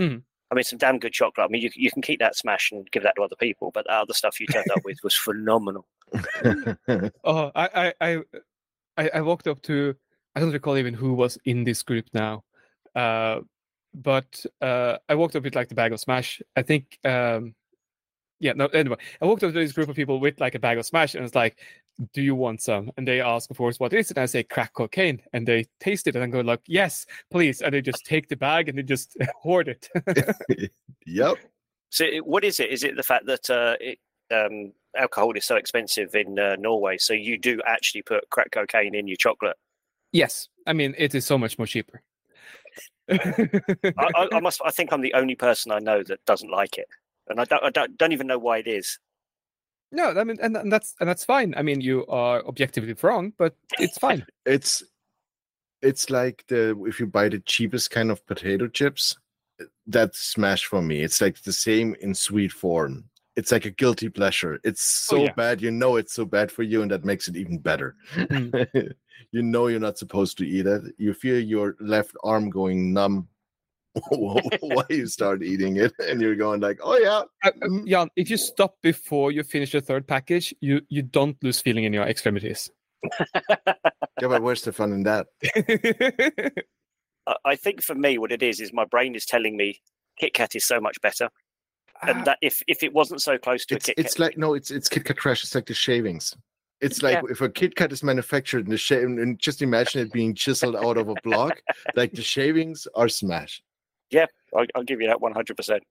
[0.00, 0.22] Mhm.
[0.52, 1.46] I mean, some damn good chocolate.
[1.46, 3.86] I mean, you, you can keep that smash and give that to other people, but
[3.86, 5.86] the other stuff you turned up with was phenomenal.
[7.24, 8.22] Oh, I, I,
[8.98, 9.94] I, I, walked up to.
[10.36, 12.44] I don't recall even who was in this group now,
[12.94, 13.40] uh,
[13.94, 16.42] but uh, I walked up with like the bag of Smash.
[16.54, 17.54] I think, um,
[18.38, 18.66] yeah, no.
[18.66, 21.14] Anyway, I walked up to this group of people with like a bag of Smash,
[21.14, 21.58] and it's like,
[22.12, 24.16] "Do you want some?" And they ask, of course, what is it?
[24.16, 27.74] And I say, "Crack cocaine," and they taste it and go like, "Yes, please," and
[27.74, 29.88] they just take the bag and they just hoard it.
[31.06, 31.36] yep.
[31.90, 32.70] So, what is it?
[32.70, 33.98] Is it the fact that uh, it,
[34.32, 36.98] um, alcohol is so expensive in uh, Norway?
[36.98, 39.56] So you do actually put crack cocaine in your chocolate?
[40.12, 42.02] yes, I mean it is so much more cheaper.
[43.10, 44.60] I, I, I must.
[44.64, 46.88] I think I'm the only person I know that doesn't like it,
[47.28, 47.64] and I don't.
[47.64, 48.98] I don't, don't even know why it is.
[49.92, 51.54] No, I mean, and, and that's and that's fine.
[51.56, 54.24] I mean, you are objectively wrong, but it's fine.
[54.46, 54.82] It's
[55.82, 59.16] it's like the if you buy the cheapest kind of potato chips,
[59.86, 61.02] that's smash for me.
[61.02, 63.04] It's like the same in sweet form.
[63.36, 64.58] it's like a guilty pleasure.
[64.64, 65.32] It's so Oh, yeah.
[65.36, 67.96] bad, you know it's so bad for you, and that makes it even better.
[68.14, 68.92] Mm.
[69.32, 70.82] you know you're not supposed to eat it.
[70.98, 73.28] You feel your left arm going numb
[74.08, 77.86] while you start eating it, and you're going like, "Oh yeah, Uh, uh, Mm.
[77.88, 81.84] Jan, if you stop before you finish the third package, you you don't lose feeling
[81.84, 82.70] in your extremities.
[83.20, 85.26] yeah." But where's the fun in that?
[87.26, 89.80] I- I think for me, what it is is my brain is telling me
[90.18, 91.28] Kit Kat is so much better,
[92.02, 94.38] and that if if it wasn't so close to It's a Kit it's Kat, like
[94.38, 95.44] no, it's it's Kit Kat trash.
[95.44, 96.34] It's like the shavings.
[96.80, 97.30] It's like Yeah.
[97.30, 100.74] if a Kit Kat is manufactured in the shave, and just imagine it being chiseled
[100.76, 101.60] out of a block.
[101.94, 103.08] like the shavings are
[104.12, 104.28] smash.
[104.56, 105.82] I'll, I'll give you that one hundred percent.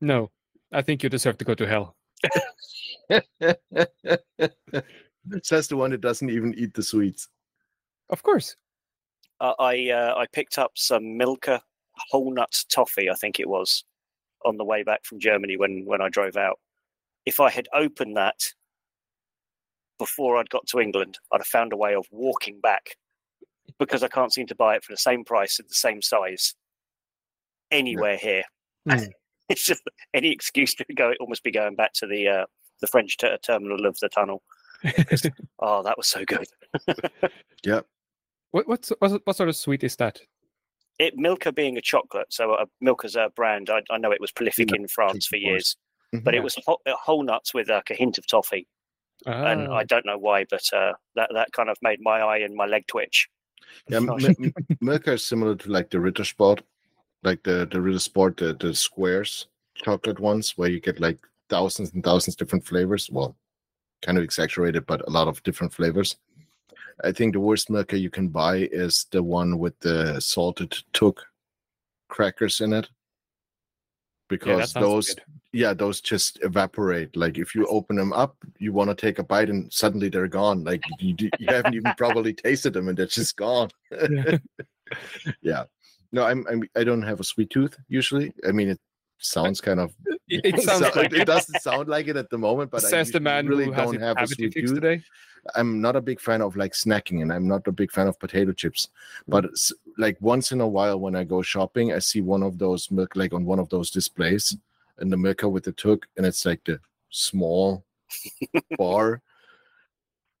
[0.00, 0.30] no,
[0.72, 1.96] I think you deserve to go to hell.
[5.42, 7.28] Says the one that doesn't even eat the sweets.
[8.10, 8.56] Of course.
[9.40, 11.62] Uh, I uh, I picked up some Milka
[12.10, 13.84] whole nut toffee, I think it was,
[14.44, 16.58] on the way back from Germany when when I drove out.
[17.26, 18.40] If I had opened that
[19.98, 22.96] before I'd got to England, I'd have found a way of walking back
[23.78, 26.54] because I can't seem to buy it for the same price at the same size
[27.70, 28.42] anywhere here.
[28.88, 29.10] Mm.
[29.50, 29.82] it's just
[30.14, 31.10] any excuse to go.
[31.10, 32.44] It almost be going back to the uh,
[32.80, 34.42] the French ter- terminal of the tunnel.
[35.58, 36.46] Oh, that was so good.
[37.64, 37.80] Yeah.
[38.52, 40.20] What what's, what what sort of sweet is that?
[40.98, 43.68] it Milka being a chocolate, so uh, Milka's a brand.
[43.70, 45.50] I, I know it was prolific Yeah, in France for of course.
[45.50, 45.76] years,
[46.14, 46.24] Mhm.
[46.24, 46.40] but Yeah.
[46.40, 48.66] it was whole, uh, whole nuts with like a hint of toffee,
[49.26, 52.54] and I don't know why, but uh, that that kind of made my eye and
[52.54, 53.28] my leg twitch.
[53.90, 56.62] Yeah, M- M- Milka is similar to like the Ritter Sport,
[57.22, 61.92] like the the real Sport, the, the squares chocolate ones, where you get like thousands
[61.92, 63.08] and thousands different flavors.
[63.10, 63.36] Well,
[64.02, 66.16] kind of exaggerated, but a lot of different flavors.
[67.04, 71.20] I think the worst Milka you can buy is the one with the salted TUC
[72.08, 72.88] crackers in it,
[74.28, 75.22] because sounds those good.
[75.52, 79.22] yeah those just evaporate like if you open them up you want to take a
[79.24, 83.06] bite and suddenly they're gone like you, you haven't even probably tasted them and they're
[83.06, 84.36] just gone Yeah.
[85.42, 85.64] yeah
[86.12, 88.32] no I'm, I'm i don't have a sweet tooth usually.
[88.46, 88.80] I mean it
[89.18, 89.94] sounds kind of
[90.30, 92.88] It, it sounds so- like it doesn't sound like it at the moment but I
[92.90, 94.74] Says the man really don't have a sweet tooth.
[94.74, 95.02] today.
[95.56, 98.18] i'm not a big fan of like snacking and i'm not a big fan of
[98.20, 98.88] potato chips.
[99.26, 99.46] But
[99.96, 103.16] like once in a while when i go shopping i see one of those milk
[103.16, 104.54] like on one of those displays
[104.98, 106.78] and the milka with the TUC and it's like the
[107.10, 107.84] small
[108.78, 109.22] bar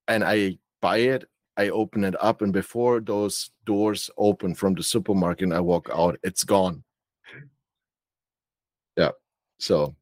[0.08, 1.24] and i buy it
[1.58, 5.90] i open it up and before those doors open from the supermarket and i walk
[5.94, 6.82] out it's gone
[8.96, 9.10] yeah
[9.58, 9.94] so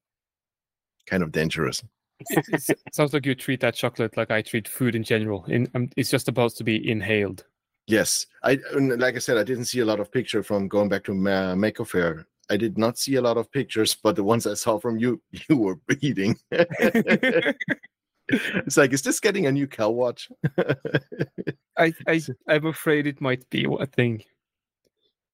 [1.07, 1.83] kind of dangerous
[2.31, 5.45] It, it sounds like you treat that chocolate like I treat food in general.
[5.47, 7.45] In um, it's just supposed to be inhaled.
[7.87, 11.05] Yes, I like I said, I didn't see a lot of picture from going back
[11.05, 12.27] to Ma- Maker Faire.
[12.51, 15.21] I did not see a lot of pictures, but the ones I saw from you,
[15.49, 16.37] you were eating.
[18.29, 20.31] it's like, is this getting a new cow watch?
[21.79, 24.23] I, I I'm afraid it might be a thing.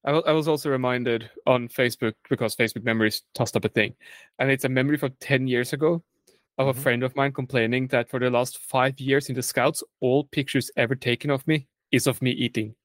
[0.05, 3.95] I I was also reminded on Facebook because Facebook Memories tossed up a thing,
[4.39, 6.03] and it's a memory from ten years ago
[6.57, 6.83] of a Mhm.
[6.83, 10.69] friend of mine complaining that for the last five years in the Scouts, all pictures
[10.77, 12.75] ever taken of me is of me eating.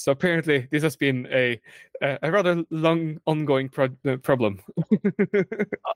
[0.00, 1.60] So apparently, this has been a
[2.00, 4.60] a, a rather long ongoing pro- uh, problem.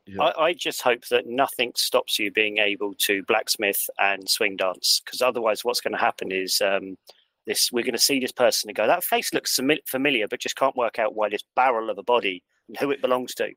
[0.07, 0.23] Yeah.
[0.23, 5.01] I, I just hope that nothing stops you being able to blacksmith and swing dance,
[5.03, 6.99] because otherwise, what's going to happen is um,
[7.47, 10.57] this: we're going to see this person and go, "That face looks familiar," but just
[10.57, 13.45] can't work out why this barrel of a body and who it belongs to.
[13.47, 13.57] It's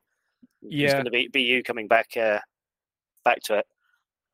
[0.62, 0.92] Yeah.
[0.92, 2.40] going to be, be you coming back uh,
[3.24, 3.66] back to it.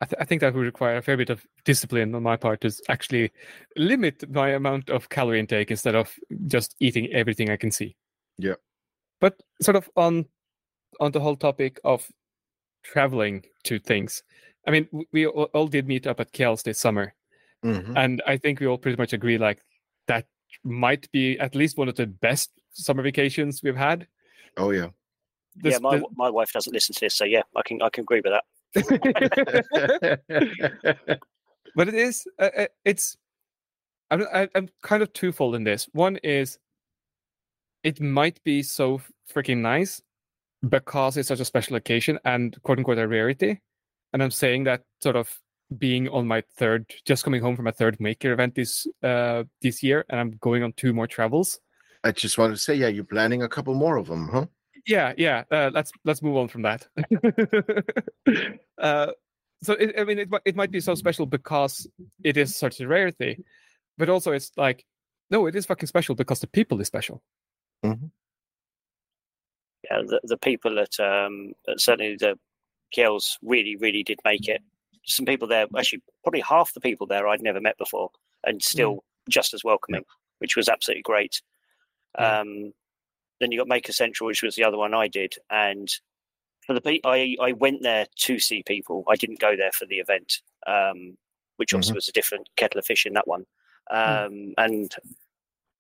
[0.04, 2.60] I, th- I think that would require a fair bit of discipline on my part
[2.60, 3.32] to actually
[3.74, 6.12] limit my amount of calorie intake instead of
[6.46, 7.96] just eating everything I can see.
[8.36, 8.56] Yeah.
[9.18, 10.26] But sort of on
[11.00, 12.06] on the whole topic of
[12.82, 14.22] traveling to things.
[14.66, 17.14] I mean, we all all did meet up at Kels this summer,
[17.64, 17.94] Mhm.
[17.96, 19.62] and I think we all pretty much agree like
[20.06, 20.26] that
[20.64, 24.06] might be at least one of the best summer vacations we've had.
[24.58, 24.90] Oh yeah.
[25.56, 27.88] This- yeah, my the- my wife doesn't listen to this, so yeah, I can I
[27.88, 28.44] can agree with that.
[28.74, 28.88] But
[31.88, 33.16] it is uh, uh, it's
[34.10, 35.88] I'm, I'm kind of twofold in this.
[35.92, 36.58] One is
[37.82, 39.00] it might be so
[39.32, 40.02] freaking nice
[40.68, 43.60] because it's such a special occasion and quote unquote a rarity.
[44.12, 45.40] And i'm saying that sort of
[45.78, 49.82] being on my third just coming home from a third maker event this uh this
[49.82, 51.58] year and i'm going on two more travels.
[52.04, 54.46] I just wanted to say, yeah, you're planning a couple more of them, huh?
[54.86, 56.86] Yeah yeah uh, let's let's move on from that
[58.78, 59.08] uh
[59.62, 61.86] so it, i mean it, it might be so special because
[62.22, 63.42] it is such a rarity
[63.98, 64.84] but also it's like
[65.30, 67.22] no it is fucking special because the people is special
[69.90, 72.38] Yeah, the, the people at um, certainly the
[72.92, 74.62] Kiel's really, really did make it.
[75.06, 78.10] Some people there, actually, probably half the people there I'd never met before,
[78.44, 80.04] and still just as welcoming,
[80.38, 81.42] which was absolutely great.
[82.18, 82.40] Yeah.
[82.40, 82.72] Um,
[83.40, 85.88] then you got Maker Central, which was the other one I did, and
[86.66, 89.04] for the pe- I I went there to see people.
[89.08, 91.16] I didn't go there for the event, um,
[91.56, 93.44] which obviously was a different kettle of fish in that one.
[93.90, 94.94] Um, And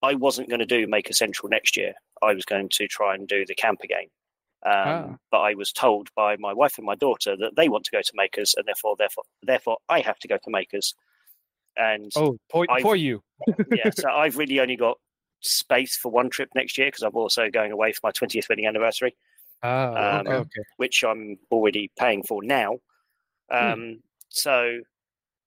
[0.02, 1.94] I wasn't going to do Maker Central next year.
[2.22, 4.08] I was going to try and do the camp again.
[4.66, 5.16] Um, Ah.
[5.30, 8.02] But I was told by my wife and my daughter that they want to go
[8.02, 10.94] to Makers, and therefore, therefore, therefore, I have to go to Makers.
[11.76, 13.22] And Oh, poor, I've- poor you.
[13.74, 14.98] yeah, so I've really only got
[15.44, 18.66] space for one trip next year because I'm also going away for my 20th wedding
[18.66, 19.14] anniversary,
[19.62, 20.62] Ah, Um, okay, okay.
[20.76, 22.78] which I'm already paying for now.
[23.50, 24.80] Um, So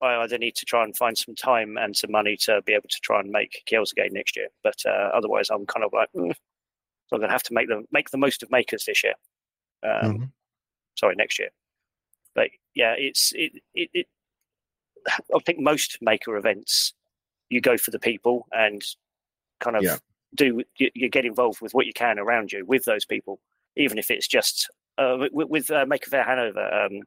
[0.01, 2.88] I either need to try and find some time and some money to be able
[2.89, 4.47] to try and make Kiel's again next year.
[4.63, 7.67] But uh, otherwise, I'm kind of like, mm, so I'm going to have to make
[7.67, 9.15] them make the most of makers this year.
[9.83, 10.31] Um, Mhm.
[10.95, 11.49] Sorry, next year.
[12.33, 14.07] But yeah, it's it, it it.
[15.36, 16.93] I think most maker events,
[17.49, 18.81] you go for the people and
[19.60, 19.98] kind of Yeah.
[20.36, 23.39] do you, you get involved with what you can around you with those people,
[23.76, 26.74] even if it's just uh, with, with uh, Maker Faire Hanover.
[26.74, 27.02] Um,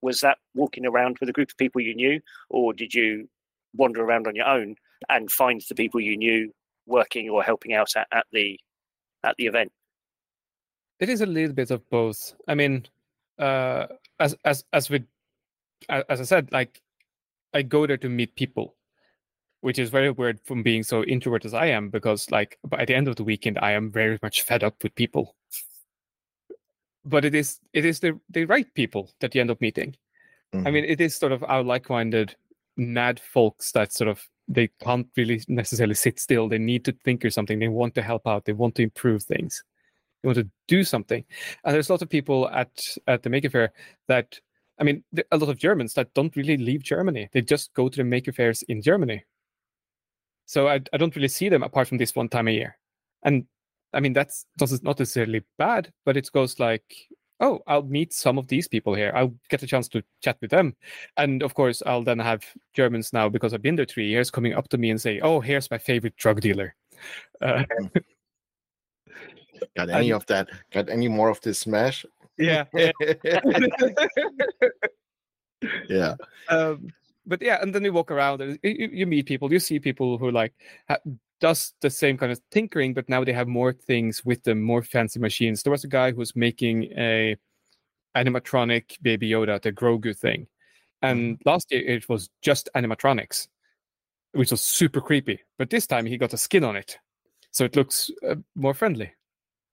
[0.00, 3.28] was that walking around with a group of people you knew, or did you
[3.74, 4.74] wander around on your own
[5.08, 6.52] and find the people you knew
[6.86, 8.58] working or helping out at, at the
[9.22, 9.70] at the event?
[10.98, 12.34] It is a little bit of both.
[12.48, 12.86] I mean,
[13.38, 13.86] uh,
[14.18, 15.04] as as as with
[15.88, 16.80] a- as I said, like
[17.54, 18.74] I go there to meet people,
[19.62, 22.94] which is very weird from being so introvert as I am, because like by the
[22.94, 25.34] end of the weekend, I am very much fed up with people.
[27.04, 29.96] But it is it is the the right people that you end up meeting.
[30.52, 30.72] I Mhm.
[30.72, 32.36] mean, it is sort of our like-minded
[32.76, 36.48] mad folks that sort of they can't really necessarily sit still.
[36.48, 37.58] They need to think or something.
[37.58, 38.44] They want to help out.
[38.44, 39.62] They want to improve things.
[40.22, 41.24] They want to do something.
[41.64, 42.70] And there's lots of people at
[43.06, 43.72] at the Maker Faire
[44.08, 44.40] that
[44.78, 47.28] I mean, a lot of Germans that don't really leave Germany.
[47.32, 49.22] They just go to the Maker Faires in Germany.
[50.52, 52.76] So I, I don't really see them apart from this one time a year.
[53.22, 53.46] And
[53.94, 56.84] I mean, that's not necessarily bad, but it goes like,
[57.40, 59.12] oh, I'll meet some of these people here.
[59.16, 60.76] I'll get a chance to chat with them.
[61.16, 64.52] And of course, I'll then have Germans now, because I've been there three years, coming
[64.52, 66.74] up to me and say, oh, here's my favorite drug dealer.
[67.40, 67.64] Uh,
[69.74, 70.50] Got any and- of that?
[70.70, 72.04] Got any more of this smash?
[72.36, 72.64] yeah.
[72.74, 72.92] yeah.
[76.50, 76.92] um,
[77.26, 79.52] but yeah, and then you walk around and you, you- meet people.
[79.52, 80.54] You see people who like
[80.88, 80.98] ha-
[81.40, 84.82] does the same kind of tinkering, but now they have more things with them, more
[84.82, 85.62] fancy machines.
[85.62, 87.36] There was a guy who was making a
[88.16, 90.46] animatronic Baby Yoda, the Grogu thing,
[91.00, 93.48] and last year it was just animatronics,
[94.32, 95.40] which was super creepy.
[95.58, 96.98] But this time he got a skin on it,
[97.50, 99.12] so it looks uh, more friendly.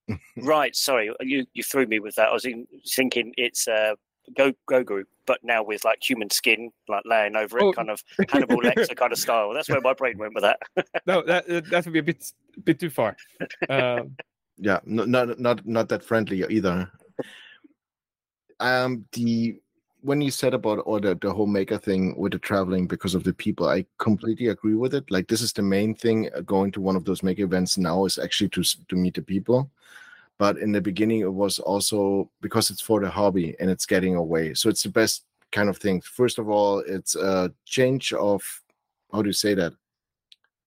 [0.38, 0.76] Right.
[0.76, 2.30] Sorry, you you threw me with that.
[2.30, 3.94] I was in, thinking it's uh,
[4.38, 7.74] Go Go Group, but now with like human skin, like laying over it, Oh.
[7.74, 9.54] kind of Hannibal Lecter kind of style.
[9.54, 10.60] That's where my brain went with that.
[11.06, 12.32] No, that that would be a bit
[12.64, 13.16] bit too far.
[13.70, 14.16] Um,
[14.58, 16.92] yeah no, not not not that friendly either
[18.60, 19.58] um the
[20.02, 23.24] when you said about all the, the whole maker thing with the traveling because of
[23.24, 26.72] the people i completely agree with it like this is the main thing uh, going
[26.72, 29.70] to one of those maker events now is actually to to meet the people
[30.40, 34.16] but in the beginning it was also because it's for the hobby and it's getting
[34.16, 34.54] away.
[34.56, 36.02] So it's the best kind of thing.
[36.02, 38.42] First of all it's a change of
[39.12, 39.74] how do you say that?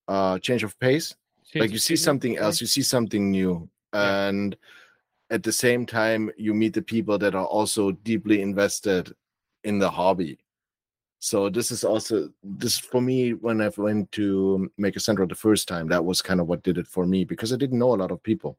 [0.06, 1.14] Uh change of pace.
[1.54, 4.28] Like you see something else you see something new Yeah.
[4.28, 4.56] and
[5.30, 9.12] at the same time you meet the people that are also deeply invested
[9.64, 10.38] in the hobby.
[11.18, 15.68] So this is also this for me when i went to Maker Central the first
[15.68, 18.00] time that was kind of what did it for me because i didn't know a
[18.02, 18.58] lot of people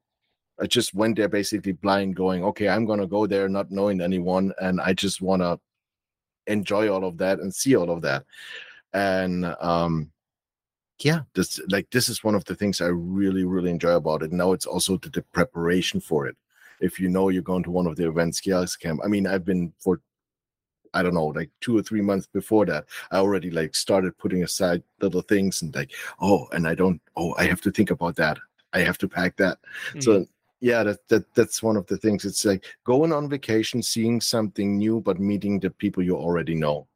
[0.61, 4.53] i just went there basically blind going okay i'm gonna go there not knowing anyone
[4.61, 5.59] and i just want to
[6.47, 8.25] enjoy all of that and see all of that.
[8.93, 10.11] And um
[10.99, 14.31] yeah this like this is one of the things i really really enjoy about it.
[14.31, 16.37] Now it's also the, the preparation for it.
[16.79, 19.45] If you know you're going to one of the events kiosk camp i mean i've
[19.45, 20.01] been for
[20.93, 24.43] i don't know like two or three months before that i already like started putting
[24.43, 28.15] aside little things and like oh and i don't oh i have to think about
[28.17, 28.37] that.
[28.73, 29.59] I have to pack that.
[29.93, 30.03] Mm.
[30.03, 30.25] so
[30.63, 34.77] yeah that, that that's one of the things it's like going on vacation seeing something
[34.77, 36.87] new but meeting the people you already know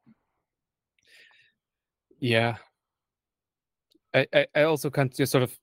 [2.19, 2.57] Yeah.
[4.13, 5.55] I, I, I also can't just sort of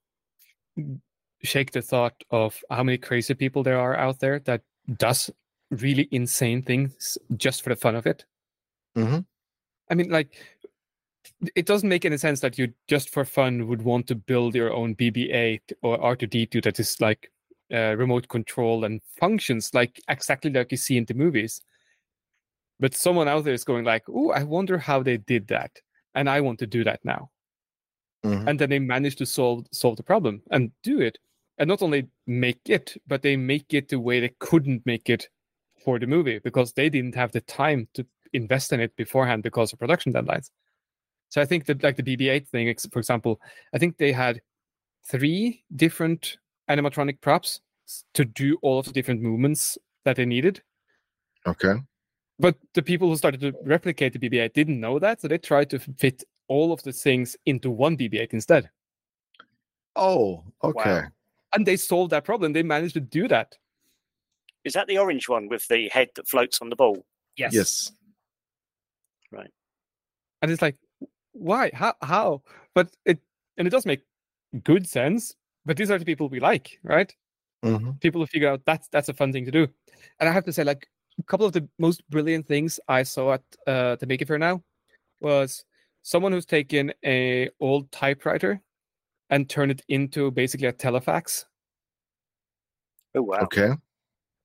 [1.42, 4.62] shake the thought of how many crazy people there are out there that
[4.96, 5.30] does
[5.70, 8.24] really insane things just for the fun of it.
[8.96, 9.24] Mhm.
[9.90, 10.38] I mean, like,
[11.56, 14.72] it doesn't make any sense that you just for fun would want to build your
[14.72, 17.30] own BB-8 or R2D2 that is like
[17.74, 21.60] uh, remote control and functions like exactly like you see in the movies.
[22.80, 25.80] but someone out there is going like, "Oh, I wonder how they did that,
[26.14, 27.30] and I want to do that now."
[28.24, 28.48] Mhm.
[28.48, 31.18] And then they manage to solve solve the problem and do it,
[31.58, 35.28] and not only make it, but they make it the way they couldn't make it
[35.84, 39.72] for the movie because they didn't have the time to invest in it beforehand because
[39.72, 40.50] of production deadlines.
[41.30, 43.40] So I think that like the BB-8 thing, for example,
[43.74, 44.40] I think they had
[45.04, 46.38] three different
[46.70, 47.60] animatronic props
[48.14, 50.62] to do all of the different movements that they needed.
[51.46, 51.74] Okay.
[52.38, 55.70] But the people who started to replicate the BB-8 didn't know that, so they tried
[55.70, 58.70] to fit all of the things into one BB-8 instead,
[59.96, 60.90] Oh, okay.
[61.02, 61.08] Wow.
[61.52, 62.52] and they solved that problem.
[62.52, 63.56] They managed to do that.
[64.64, 67.04] Is that the orange one with the head that floats on the ball?
[67.36, 67.54] Yes.
[67.54, 67.92] Yes.
[69.30, 69.50] Right.
[70.42, 70.76] And it's like,
[71.32, 71.70] why?
[71.72, 71.94] How?
[72.02, 72.42] How?
[72.74, 73.20] But it
[73.56, 74.00] and it does make
[74.64, 75.34] good sense.
[75.66, 77.14] But these are the people we like, right?
[77.62, 79.68] hmm people who figure out that's that's a fun thing to do.
[80.20, 80.88] And I have to say, like
[81.18, 84.62] a couple of the most brilliant things I saw at uh, the Maker Faire now
[85.20, 85.64] was
[86.02, 88.60] someone who's taken a old typewriter
[89.30, 91.44] and turned it into basically a telefax.
[93.14, 93.38] Oh wow!
[93.42, 93.72] Okay.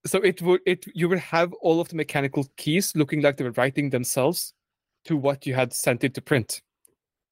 [0.05, 3.43] So it would it you would have all of the mechanical keys looking like they
[3.43, 4.53] were writing themselves
[5.05, 6.61] to what you had sent it to print.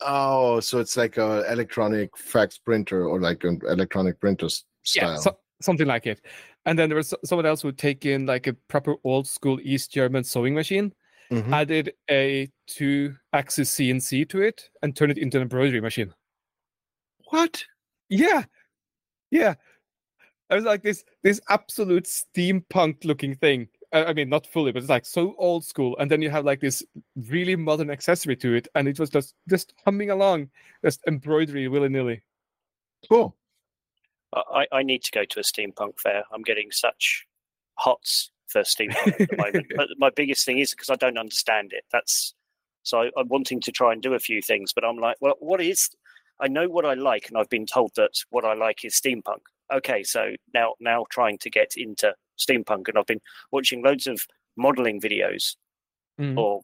[0.01, 4.63] Oh, so it's like a electronic fax printer or like an electronic printer style.
[4.95, 6.21] Yeah, so, something like it.
[6.65, 9.59] And then there was someone else who would take in like a proper old school
[9.63, 10.93] East German sewing machine
[11.31, 11.51] Mhm.
[11.51, 16.13] added a two axis CNC to it and turned it into an embroidery machine.
[17.29, 17.63] What?
[18.09, 18.43] Yeah.
[19.31, 19.55] Yeah.
[20.49, 23.67] I was like this this absolute steampunk looking thing.
[23.93, 25.97] I I mean, not fully, but it's like so old school.
[25.99, 26.83] And then you have like this
[27.15, 30.49] really modern accessory to it, and it was just just humming along,
[30.83, 32.21] just embroidery willy nilly.
[33.09, 33.35] Cool.
[34.33, 36.23] I, I need to go to a steampunk fair.
[36.33, 37.25] I'm getting such
[37.75, 39.67] hots for steampunk at the moment.
[39.75, 41.85] But my biggest thing is because I don't understand it.
[41.91, 42.33] That's
[42.83, 45.35] so I, I'm wanting to try and do a few things, but I'm like, well,
[45.39, 45.89] what is?
[46.39, 49.41] I know what I like, and I've been told that what I like is steampunk.
[49.73, 53.21] Okay, so now now trying to get into steampunk, and I've been
[53.51, 54.21] watching loads of
[54.57, 55.55] modeling videos
[56.17, 56.47] Mhm.
[56.47, 56.61] or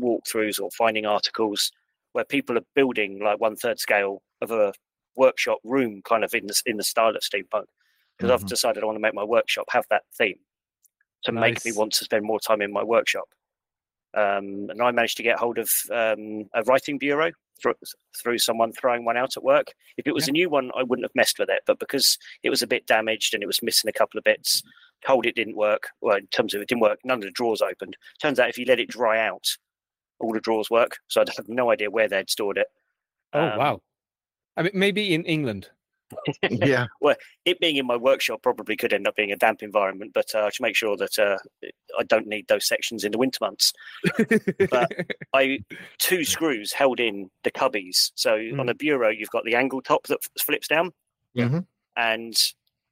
[0.00, 1.70] walkthroughs or finding articles
[2.12, 4.72] where people are building like one third scale of a
[5.16, 7.66] workshop room kind of in the in the style of steampunk
[8.18, 8.46] because I've Mhm.
[8.46, 10.38] decided I want to make my workshop have that theme
[11.24, 13.28] to make me want to spend more time in my workshop.
[14.14, 17.74] Um, and I managed to get hold of um, a writing bureau through,
[18.22, 19.72] through someone throwing one out at work.
[19.96, 20.32] If it was Yeah.
[20.32, 22.86] a new one, I wouldn't have messed with it, but because it was a bit
[22.86, 24.62] damaged and it was missing a couple of bits,
[25.06, 25.88] told it didn't work.
[26.00, 27.96] Well, in terms of it didn't work, none of the drawers opened.
[28.20, 29.56] Turns out if you let it dry out,
[30.18, 30.98] all the drawers work.
[31.08, 32.68] So I have no idea where they'd stored it.
[33.32, 33.82] Oh Um, wow.
[34.56, 35.70] I mean maybe in England.
[36.50, 36.86] Yeah.
[37.00, 40.34] Well, it being in my workshop probably could end up being a damp environment, but
[40.34, 41.38] uh, to make sure that uh,
[41.98, 43.72] I don't need those sections in the winter months,
[44.70, 44.90] but
[45.34, 45.58] I
[45.98, 48.12] two screws held in the cubbies.
[48.14, 48.66] So on Mm.
[48.68, 50.92] the bureau, you've got the angle top that f- flips down,
[51.36, 51.66] Mhm.
[51.96, 52.34] and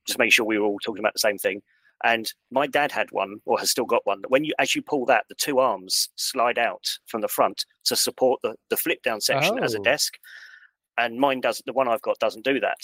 [0.06, 1.62] just make sure we were all talking about the same thing.
[2.04, 4.20] And my dad had one, or has still got one.
[4.22, 7.64] That when you as you pull that, the two arms slide out from the front
[7.84, 9.82] to support the the flip down section as a Oh.
[9.84, 10.18] desk.
[10.98, 11.64] And mine doesn't.
[11.64, 12.78] The one I've got doesn't do that.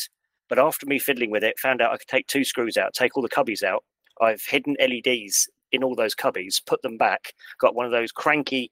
[0.48, 3.16] But after me fiddling with it, found out I could take two screws out, take
[3.16, 3.84] all the cubbies out.
[4.20, 7.34] I've hidden LEDs in all those cubbies, put them back.
[7.58, 8.70] Got one of those cranky,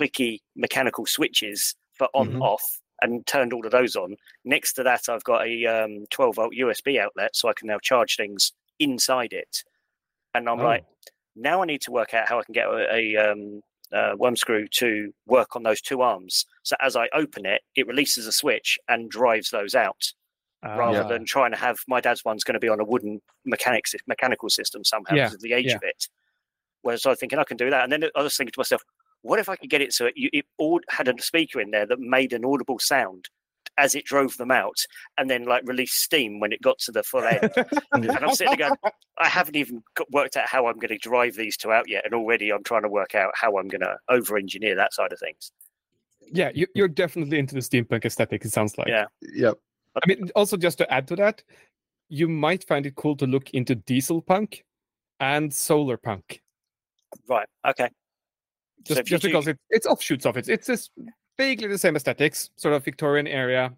[0.00, 2.40] clicky mechanical switches for on Mhm.
[2.40, 2.62] off,
[3.02, 4.16] and turned all of those on.
[4.44, 7.78] Next to that, I've got a um, 12 volt USB outlet, so I can now
[7.78, 9.64] charge things inside it.
[10.34, 10.64] And I'm Oh.
[10.64, 10.84] like,
[11.36, 13.62] now I need to work out how I can get a, a um,
[13.92, 16.46] uh, one screw to work on those two arms.
[16.62, 20.12] So as I open it, it releases a switch and drives those out,
[20.64, 21.08] rather Ah.
[21.08, 24.48] than trying to have my dad's one's going to be on a wooden mechanics mechanical
[24.48, 25.76] system somehow Yeah, because of the age yeah.
[25.76, 26.08] of it.
[26.82, 28.82] Whereas I was thinking I can do that, and then I was thinking to myself,
[29.22, 31.86] what if I could get it so it, it all had a speaker in there
[31.86, 33.28] that made an audible sound
[33.78, 34.76] as it drove them out,
[35.18, 37.50] and then like released steam when it got to the full end.
[37.92, 38.78] and I'm sitting there going,
[39.18, 42.14] I haven't even worked out how I'm going to drive these two out yet, and
[42.14, 45.50] already I'm trying to work out how I'm going to over-engineer that side of things.
[46.32, 48.44] yeah, you, you're definitely into the steampunk aesthetic.
[48.44, 48.86] It sounds like.
[48.88, 49.06] Yeah.
[49.22, 49.58] Yep.
[50.02, 51.42] I mean, also just to add to that,
[52.08, 54.64] you might find it cool to look into diesel punk
[55.20, 56.42] and solar punk,
[57.28, 57.48] Right.
[57.66, 57.88] Okay.
[58.86, 60.48] So just, if you just because do- it, it's offshoots of it.
[60.48, 60.90] It's just
[61.38, 63.72] vaguely the same aesthetics, sort of Victorian area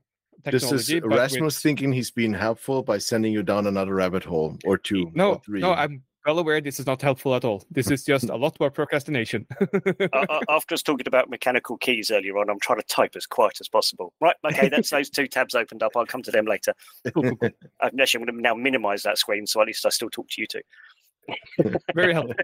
[0.44, 0.94] This technology.
[0.96, 4.56] is but with- Rasmus thinking he's being helpful by sending you down another rabbit hole
[4.64, 5.10] or two.
[5.14, 5.60] no, or three.
[5.60, 7.64] no, I'm well aware this is not helpful at all.
[7.70, 9.46] This is just a lot more procrastination.
[9.60, 13.26] uh, uh, after us talking about mechanical keys earlier on, I'm trying to type as
[13.26, 14.12] quiet as possible.
[14.20, 14.34] Right.
[14.44, 14.68] Okay.
[14.68, 15.92] That's those two tabs opened up.
[15.96, 16.74] I'll come to them later.
[17.04, 17.12] Uh,
[18.00, 20.40] actually, I'm going to now minimize that screen, so at least I still talk to
[20.40, 20.60] you two.
[21.94, 22.34] Very helpful.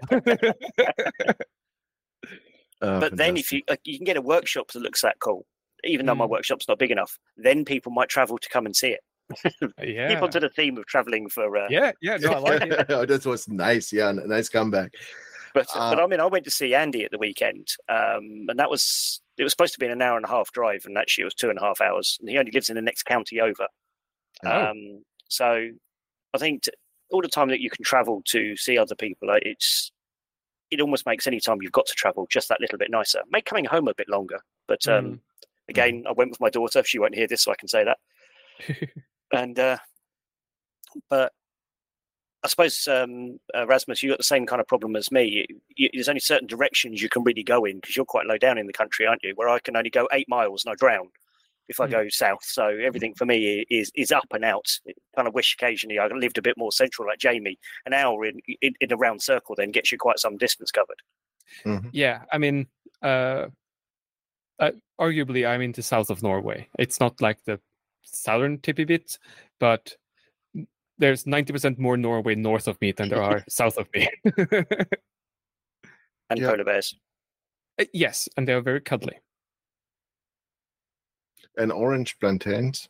[2.81, 5.45] Uh, but then if you like, you can get a workshop that looks that cool,
[5.83, 6.31] even though my Mm.
[6.31, 9.01] workshop's not big enough, then people might travel to come and see it.
[9.83, 10.09] Yeah.
[10.09, 11.57] Keep on to the theme of traveling for.
[11.57, 12.87] Uh, yeah, yeah, no, I like it.
[12.87, 13.91] that was nice.
[13.93, 14.93] Yeah, n- nice comeback.
[15.53, 18.57] But Uh, but I mean, I went to see Andy at the weekend, um, and
[18.57, 21.23] that was it was supposed to be an hour and a half drive, and actually
[21.23, 22.17] it was two and a half hours.
[22.19, 23.67] And he only lives in the next county over.
[24.45, 24.65] Oh.
[24.69, 25.69] Um, so
[26.33, 26.71] I think t-
[27.11, 29.91] all the time that you can travel to see other people, uh, it's
[30.71, 33.21] it almost makes any time you've got to travel just that little bit nicer.
[33.29, 35.19] Make coming home a bit longer, but um, Mm.
[35.69, 36.83] again, I went with my daughter.
[36.83, 37.97] She won't hear this, so I can say that.
[39.33, 39.77] and uh,
[41.09, 41.33] but
[42.43, 45.45] I suppose um, uh, Rasmus, you got the same kind of problem as me.
[45.49, 48.37] You, you, there's only certain directions you can really go in because you're quite low
[48.37, 49.33] down in the country, aren't you?
[49.35, 51.07] Where I can only go eight miles and I drown
[51.69, 51.91] if I Mm.
[51.91, 52.43] go south.
[52.43, 54.67] So everything for me is is up and out.
[55.15, 57.57] kind of wish occasionally I lived a bit more central, like Jamie.
[57.85, 61.01] An hour in in, in a round circle then gets you quite some distance covered.
[61.65, 61.89] Mhm.
[61.93, 62.67] yeah, I mean,
[63.01, 63.47] uh,
[64.59, 66.67] uh, arguably, I'm in the south of Norway.
[66.77, 67.59] It's not like the
[68.03, 69.17] southern tippy bit,
[69.59, 69.95] but
[70.97, 74.07] there's 90% more Norway north of me than there are south of me.
[76.29, 76.51] And Yeah.
[76.51, 76.95] polar bears.
[77.79, 79.19] Uh, yes, and they're very cuddly.
[81.57, 82.87] And orange plantains,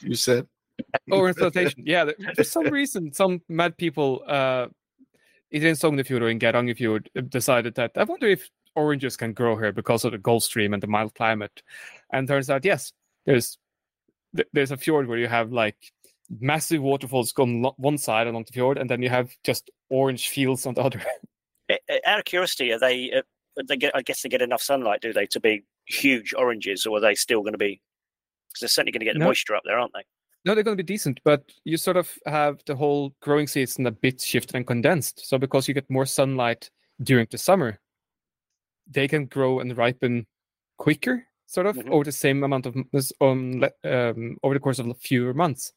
[0.00, 0.46] you said.
[1.10, 1.82] Or in flotation.
[1.86, 4.66] Yeah, th- for some reason, some mad people, uh,
[5.50, 9.56] either in Sognefjord or in Geirangerfjord, uh, decided that I wonder if oranges can grow
[9.56, 11.62] here because of the Gulf Stream and the mild climate.
[12.12, 12.92] And turns out, yes,
[13.24, 13.58] there's
[14.36, 15.76] th- there's a fjord where you have like
[16.40, 20.28] massive waterfalls on lo- one side along the fjord, and then you have just orange
[20.28, 21.00] fields on the other.
[22.06, 23.10] Out of curiosity, are they?
[23.12, 23.22] Uh,
[23.68, 23.94] they get.
[23.96, 27.14] I guess they get enough sunlight, do they, to be huge oranges, or are they
[27.14, 27.80] still going to be?
[28.48, 29.26] Because they're certainly going to get the No.
[29.26, 30.02] moisture up there, aren't they?
[30.44, 33.84] No, they're going to be decent, but you sort of have the whole growing season
[33.86, 35.26] a bit shifted and condensed.
[35.28, 36.70] So because you get more sunlight
[37.02, 37.80] during the summer,
[38.88, 40.24] they can grow and ripen
[40.78, 41.90] quicker, sort of, Mhm.
[41.90, 42.76] over the same amount of
[43.20, 45.72] um, um, over the course of fewer months.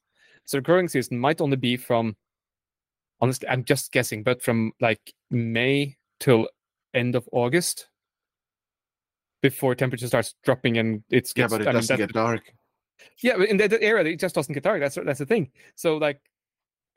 [0.46, 2.16] So the growing season might only be from,
[3.22, 6.50] honestly, I'm just guessing, but from like May till
[6.94, 7.88] end of August,
[9.42, 12.52] before temperature starts dropping and it's Yeah, gets, but it I doesn't that's get dark.
[13.22, 14.82] yeah, but in that that area, it just doesn't get dark.
[14.82, 15.52] That's that's the thing.
[15.76, 16.20] So like,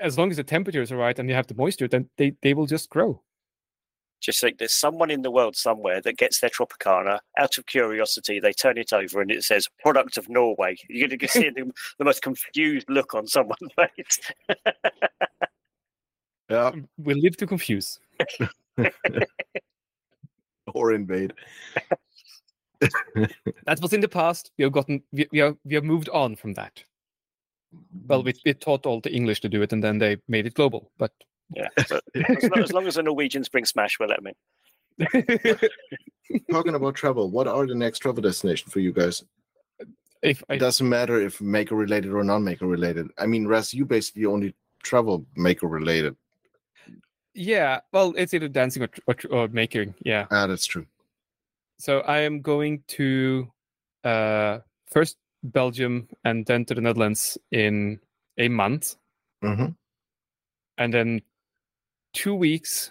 [0.01, 2.55] as long as the temperatures are right and you have the moisture, then they they
[2.55, 3.23] will just grow.
[4.23, 8.39] Just think there's someone in the world somewhere that gets their Tropicana out of curiosity.
[8.39, 11.71] They turn it over and it says "product of Norway." You're going to see the,
[11.99, 14.21] the most confused look on someone's face.
[16.49, 17.99] Yeah, We live to confuse.
[20.75, 21.33] or invade.
[22.81, 24.53] That was in the past.
[24.59, 26.85] We have gotten we, we have we have moved on from that.
[28.07, 30.55] Well, we, we taught all the English to do it, and then they made it
[30.55, 30.91] global.
[30.99, 31.13] But
[31.55, 34.33] Yeah, but as, lo- as long as the Norwegians bring Smash, we'll let them
[34.99, 35.59] in.
[36.51, 39.23] Talking about travel, what are the next travel destinations for you guys?
[40.23, 43.09] if I, It doesn't matter if maker related or non maker related.
[43.19, 46.17] I mean, Raz, you basically only travel maker related.
[47.35, 49.95] yeah, well, it's either dancing or, or, or making.
[50.05, 50.27] Yeah.
[50.31, 50.87] Ah, that's true.
[51.79, 53.51] So I am going to
[54.05, 54.59] uh,
[54.91, 57.99] first Belgium and then to the Netherlands in
[58.39, 58.97] a month.
[59.43, 59.67] hmm
[60.79, 61.21] and then
[62.13, 62.91] two weeks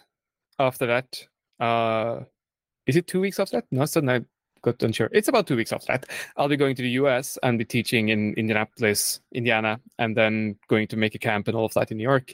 [0.60, 1.28] after that
[1.60, 2.22] uh
[2.88, 3.66] is it two weeks after that?
[3.72, 4.22] No suddenly i
[4.64, 5.10] got unsure.
[5.12, 6.06] It's about two weeks after that.
[6.38, 10.88] I'll be going to the us and be teaching in indianapolis indiana and then going
[10.88, 12.34] to make a camp and all of that in new york.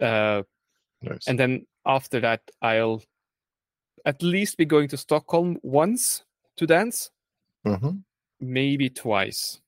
[0.00, 0.42] Uh
[1.02, 1.28] Nice.
[1.28, 3.02] and then after that i'll
[4.04, 6.24] at least be going to stockholm once
[6.56, 7.10] to dance.
[7.64, 8.00] Hmm
[8.40, 9.60] maybe twice.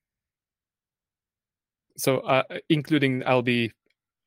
[1.96, 3.72] So, uh, including I'll be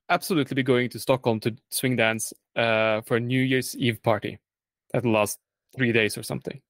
[0.10, 4.40] absolutely be going to Stockholm to swing dance uh, for a New Year's Eve party
[4.92, 5.40] that'll last
[5.76, 6.62] three days or something.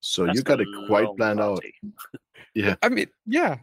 [0.00, 1.64] So That's you got a it quite long planned out.
[2.54, 2.76] Yeah.
[2.82, 3.56] I mean, yeah,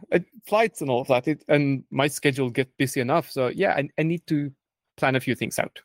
[0.46, 3.30] flights and all of that, it, and my schedule get busy enough.
[3.30, 4.52] So, yeah, I, I need to
[4.98, 5.80] plan a few things out.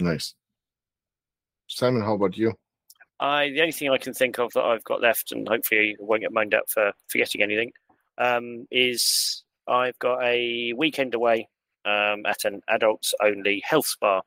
[0.00, 0.34] Nice.
[1.68, 2.52] Simon, how about you?
[3.20, 6.02] I the only thing I can think of that I've got left, and hopefully I
[6.04, 7.70] won't get moaned at for forgetting anything,
[8.18, 11.48] um, is I've got a weekend away
[11.84, 14.20] um, at an adults only health spa,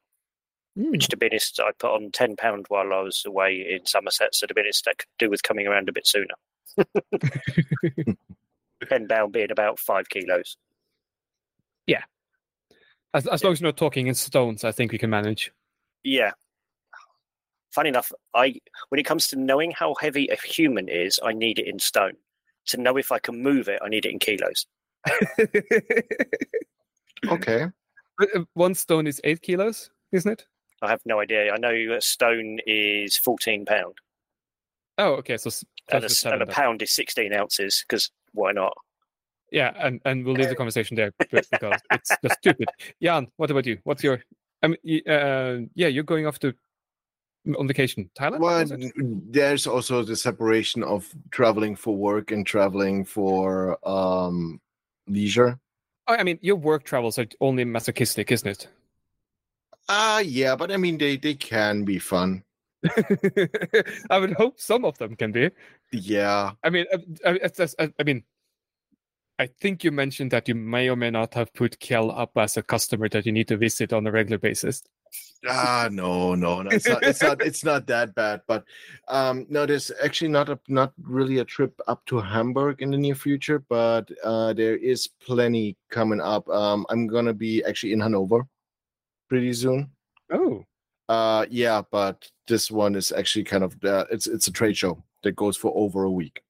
[0.75, 4.33] which to be honest I put on ten pound while I was away in Somerset.
[4.33, 6.35] So to be honest, that could do with coming around a bit sooner.
[8.89, 10.57] ten pound being about five kilos.
[11.85, 12.03] Yeah.
[13.13, 15.51] As, as long as you're not talking in stones, I think we can manage.
[16.03, 16.31] Yeah.
[17.71, 18.55] Funny enough, I
[18.89, 22.13] when it comes to knowing how heavy a human is, I need it in stone.
[22.67, 24.65] To know if I can move it, I need it in kilos.
[27.29, 27.67] Okay.
[28.21, 30.45] Uh, One stone is eight kilos, isn't it?
[30.83, 31.51] I have no idea.
[31.51, 33.95] I know a stone is fourteen pound,
[34.99, 35.37] Oh, okay.
[35.37, 35.49] So
[35.89, 37.83] and a, to s- seven and a pound is sixteen ounces.
[37.89, 38.71] Because why not?
[39.51, 41.47] Yeah, and, and we'll leave the conversation there because
[41.91, 42.69] it's just stupid.
[43.01, 43.79] Jan, what about you?
[43.83, 44.21] What's your?
[44.61, 44.77] I mean,
[45.09, 46.53] uh, yeah, you're going off to
[47.57, 48.41] on vacation, Thailand.
[48.41, 48.63] Well,
[49.31, 54.61] there's also the separation of traveling for work and traveling for um
[55.07, 55.59] leisure.
[56.07, 58.67] Oh, I mean, your work travels are only masochistic, isn't it?
[59.89, 62.43] Ah, yeah, but I mean they they can be fun.
[64.09, 65.49] I would hope some of them can be.
[65.91, 68.23] Yeah, I mean, uh, uh, it's just- uh, I mean,
[69.39, 72.55] I think you mentioned that you may or may not have put Kel up as
[72.57, 74.83] a customer that you need to visit on a regular basis.
[75.49, 78.63] Ah no no no it's not it's not it's not that bad but
[79.09, 82.97] um no there's actually not a not really a trip up to hamburg in the
[82.97, 86.47] near future but uh there is plenty coming up.
[86.49, 88.47] Um i'm gonna be actually in hanover
[89.27, 89.89] pretty soon.
[90.31, 90.63] Oh,
[91.09, 95.03] uh yeah but this one is actually kind of uh, it's it's a trade show
[95.23, 96.41] that goes for over a week.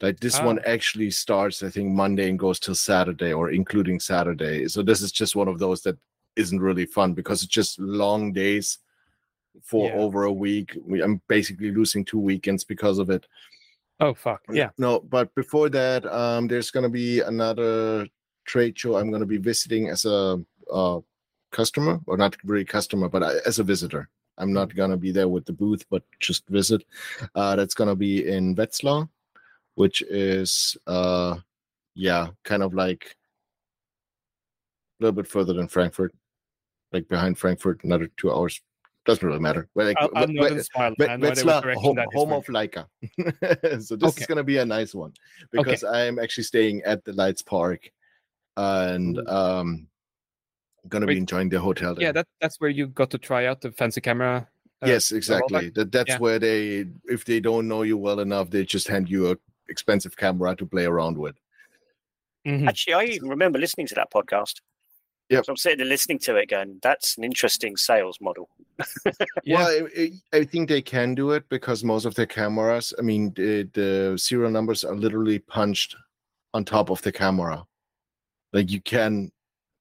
[0.00, 0.70] Like this one Ah.
[0.74, 4.66] actually starts i think monday and goes till saturday or including saturday.
[4.68, 5.96] So this is just one of those that
[6.36, 8.78] isn't really fun because it's just long days
[9.62, 9.96] for Yeah.
[9.96, 10.76] over a week.
[10.82, 13.26] We, i'm basically losing two weekends because of it.
[14.00, 14.70] Oh, fuck, yeah.
[14.78, 18.08] no but before that um there's going to be another
[18.46, 20.98] trade show i'm going to be visiting as a uh,
[21.52, 24.08] customer or not really customer but I, as a visitor.
[24.38, 26.82] I'm not going to be there with the booth but just visit.
[27.34, 29.08] Uh that's going to be in wetzlar
[29.74, 31.36] which is uh
[31.94, 33.14] yeah kind of like
[35.00, 36.12] a little bit further than frankfurt
[36.92, 38.60] like behind frankfurt another two hours
[39.04, 40.94] doesn't really matter but like I'll, I'll we- nod we- and smile.
[40.98, 42.86] Ve- I know which Wetzlar, home, that is home of Leica.
[43.82, 44.20] so this Okay.
[44.22, 45.12] is going to be a nice one
[45.50, 47.90] because I'm actually staying at the Leitz Park
[48.56, 49.26] and Ooh.
[49.26, 49.88] um
[50.88, 51.96] going to be enjoying the hotel.
[51.98, 54.48] Yeah, that that's where you got to try out the fancy camera.
[54.82, 55.70] uh, yes, exactly.
[55.70, 56.18] That that's Yeah.
[56.18, 59.36] where they, if they don't know you well enough, they just hand you a
[59.68, 61.36] expensive camera to play around with.
[62.46, 62.68] Mhm.
[62.68, 64.60] Actually, I even remember listening to that podcast.
[65.30, 65.44] Yep.
[65.46, 68.48] So I'm sitting there listening to it, going, "That's an interesting sales model."
[69.44, 69.56] Yeah.
[69.58, 70.00] Well, I,
[70.32, 73.68] I I think they can do it because most of their cameras, I mean, the,
[73.72, 75.96] the serial numbers are literally punched
[76.54, 77.64] on top of the camera.
[78.52, 79.32] Like you can,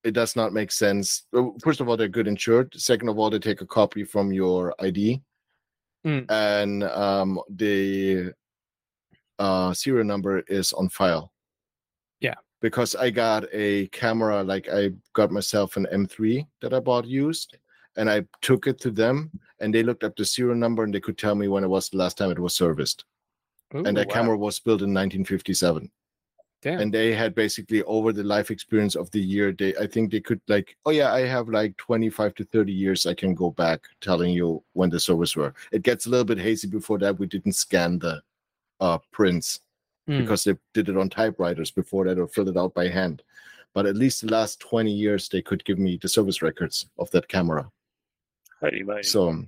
[0.03, 1.23] it does not make sense.
[1.61, 2.73] First of all, they're good insured.
[2.75, 5.21] Second of all, they take a copy from your ID,
[6.05, 6.25] Mm.
[6.31, 8.33] and um, the
[9.37, 11.31] uh, serial number is on file.
[12.61, 17.57] Because I got a camera, like I got myself an M3 that I bought used,
[17.97, 20.99] and I took it to them, and they looked up the serial number and they
[20.99, 23.05] could tell me when it was the last time it was serviced.
[23.75, 24.13] Ooh, and that wow.
[24.13, 25.89] camera was built in 1957
[26.61, 26.79] Damn.
[26.79, 30.19] and they had basically over the life experience of the year they i think they
[30.19, 33.87] could like oh yeah i have like 25 to 30 years i can go back
[33.99, 37.25] telling you when the service were it gets a little bit hazy before that we
[37.25, 38.21] didn't scan the
[38.79, 39.61] uh prints
[40.09, 40.17] Mm.
[40.19, 43.21] because they did it on typewriters before that or filled it out by hand
[43.73, 47.09] but at least the last 20 years they could give me the service records of
[47.11, 47.69] that camera
[48.59, 49.03] Holy moly!
[49.03, 49.43] so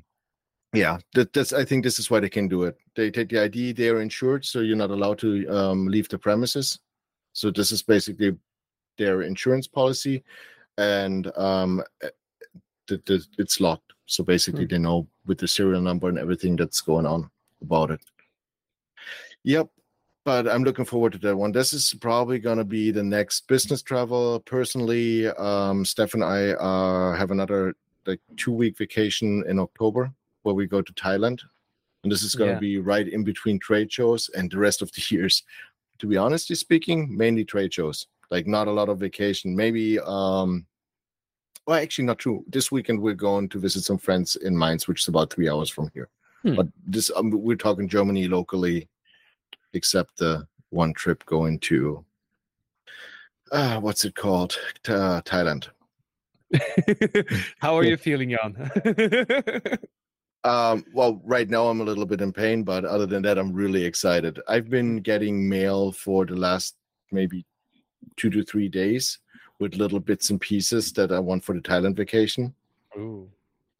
[0.74, 2.76] yeah, that, that's I think this is why they can do it.
[2.96, 6.18] They take the ID, they are insured, so you're not allowed to um, leave the
[6.18, 6.80] premises.
[7.34, 8.36] So this is basically
[8.98, 10.24] their insurance policy,
[10.80, 12.10] and um, eh,
[12.88, 13.94] the, the, it's locked.
[14.08, 14.70] So basically, Hmm.
[14.72, 17.30] they know with the serial number and everything that's going on
[17.62, 18.02] about it.
[19.44, 19.70] Yep.
[20.26, 21.52] But I'm looking forward to that one.
[21.52, 24.40] This is probably going to be the next business travel.
[24.46, 30.12] Personally, um, Steph and I uh, have another like two week vacation in October
[30.44, 31.42] where we go to Thailand.
[32.04, 32.60] And this is going to Yeah.
[32.60, 35.44] be right in between trade shows and the rest of the years.
[36.00, 38.08] To be honestly speaking, mainly trade shows.
[38.32, 39.56] Like not a lot of vacation.
[39.56, 40.66] Maybe um
[41.68, 42.44] well actually not true.
[42.48, 45.70] This weekend we're going to visit some friends in Mainz, which is about three hours
[45.70, 46.10] from here.
[46.44, 46.56] Hmm.
[46.56, 48.90] But this um, we're talking Germany locally,
[49.74, 52.04] except the one trip going to
[53.52, 54.58] uh what's it called?
[54.88, 55.70] Uh, Thailand.
[57.60, 58.72] How are you feeling, Jan?
[60.46, 63.54] Um, well, right now I'm a little bit in pain, but other than that, I'm
[63.54, 64.40] really excited.
[64.48, 66.76] I've been getting mail for the last
[67.12, 67.46] maybe
[68.18, 69.20] two to three days
[69.60, 72.54] with little bits and pieces that I want for the Thailand vacation.
[72.98, 73.30] Ooh.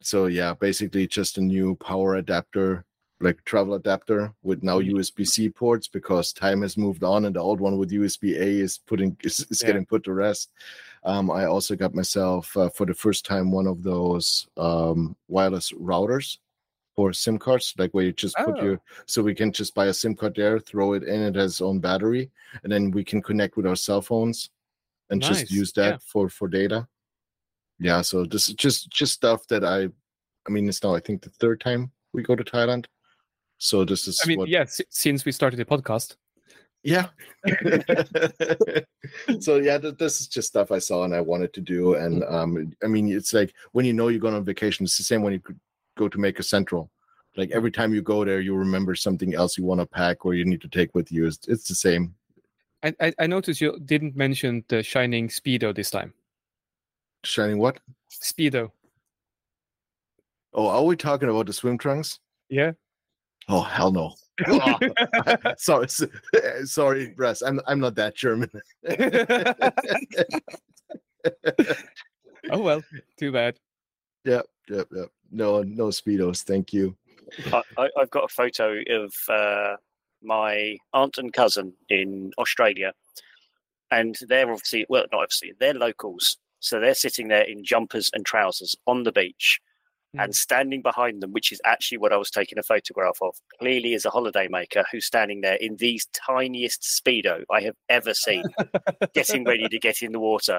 [0.00, 2.84] So yeah, basically just a new power adapter,
[3.20, 4.90] like travel adapter with now Mhm.
[4.92, 9.16] USB-C ports because time has moved on and the old one with USB-A is putting
[9.22, 9.68] is, is Yeah.
[9.68, 10.50] getting put to rest.
[11.04, 15.72] Um, I also got myself uh, for the first time one of those um, wireless
[15.72, 16.38] routers
[16.96, 18.64] for SIM cards, like where you just put Oh.
[18.64, 21.52] your so we can just buy a SIM card there, throw it in, it has
[21.52, 22.30] its own battery,
[22.62, 24.50] and then we can connect with our cell phones
[25.10, 25.98] and Nice, just use that yeah.
[26.04, 26.88] for for data.
[27.78, 29.88] Yeah, so this is just just stuff that I
[30.46, 32.86] I mean, it's now I think the third time we go to Thailand.
[33.64, 36.16] So this is I mean, what, yeah, s- since we started the podcast.
[36.82, 37.06] yeah.
[39.40, 41.94] so yeah, th- this is just stuff I saw and I wanted to do.
[41.94, 45.02] And um, I mean, it's like when you know you're going on vacation, it's the
[45.02, 45.58] same when you could
[45.96, 46.90] go to Maker Central.
[47.38, 50.34] Like every time you go there, you remember something else you want to pack or
[50.34, 51.26] you need to take with you.
[51.26, 52.14] It's, it's the same.
[52.82, 56.12] I, I I noticed you didn't mention the shining speedo this time.
[57.24, 57.80] Shining what?
[58.12, 58.72] Speedo.
[60.52, 62.20] Oh, are we talking about the swim trunks?
[62.50, 62.72] Yeah.
[63.48, 64.14] Oh hell no!
[64.48, 64.78] Oh,
[65.56, 65.86] sorry,
[66.64, 67.42] sorry, Russ.
[67.42, 68.50] I'm I'm not that German.
[72.50, 72.82] oh well,
[73.18, 73.56] too bad.
[74.24, 75.08] Yep, yep, yep.
[75.30, 76.42] No, no speedos.
[76.42, 76.96] Thank you.
[77.52, 79.76] I, I, I've got a photo of uh,
[80.22, 82.92] my aunt and cousin in Australia,
[83.90, 88.24] and they're obviously well, not obviously, they're locals, so they're sitting there in jumpers and
[88.26, 89.60] trousers on the beach,
[90.18, 90.34] and mm.
[90.34, 94.04] standing behind them, which is actually what I was taking a photograph of, clearly is
[94.04, 98.44] a holidaymaker who's standing there in these tiniest speedo I have ever seen,
[99.14, 100.58] getting ready to get in the water,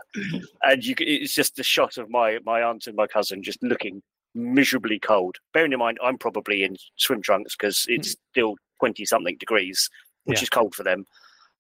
[0.64, 4.02] and you, it's just a shot of my my aunt and my cousin just looking
[4.36, 5.38] miserably cold.
[5.54, 8.18] Bearing in mind, I'm probably in swim trunks because it's mm.
[8.32, 9.90] still 20 something degrees,
[10.26, 10.44] which Yeah.
[10.44, 11.06] is cold for them.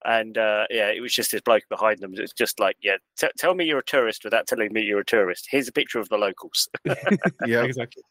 [0.05, 2.13] And uh, yeah, it was just this bloke behind them.
[2.15, 5.05] It's just like, yeah, t- tell me you're a tourist without telling me you're a
[5.05, 5.47] tourist.
[5.49, 6.69] Here's a picture of the locals.
[7.45, 7.63] Yeah.
[7.63, 8.03] exactly.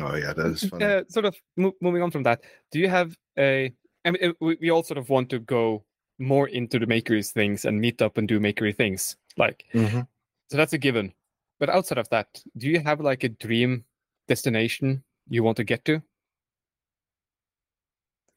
[0.00, 0.84] Oh yeah, that is funny.
[0.84, 2.40] Uh, sort of mo- moving on from that,
[2.70, 3.72] do you have a?
[4.04, 5.84] I mean, uh, we, we all sort of want to go
[6.18, 9.16] more into the makeries things and meet up and do makery things.
[9.36, 10.06] Like, Mhm.
[10.50, 11.12] so that's a given.
[11.60, 13.84] But outside of that, do you have like a dream
[14.28, 16.02] destination you want to get to?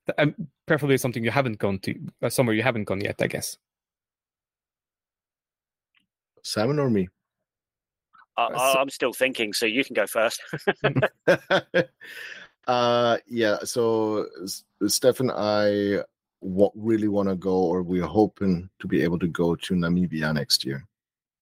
[0.08, 3.28] Th- Um, preferably something you haven't gone to, uh, somewhere you haven't gone yet, I
[3.28, 3.58] guess.
[6.44, 7.10] Simon or me?
[8.38, 10.42] I, Uh, so- I, I'm still thinking, so you can go first.
[12.68, 16.00] uh yeah so S- steph and i
[16.42, 20.34] wa- really want to go or we're hoping to be able to go to namibia
[20.34, 20.84] next year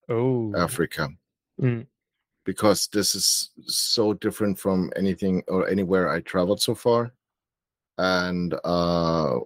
[0.10, 1.08] Oh, africa
[1.62, 1.88] Mm.
[2.46, 7.14] because this is so different from anything or anywhere i traveled so far
[7.98, 9.38] and uh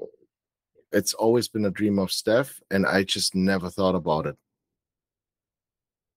[0.94, 4.36] it's always been a dream of steph and i just never thought about it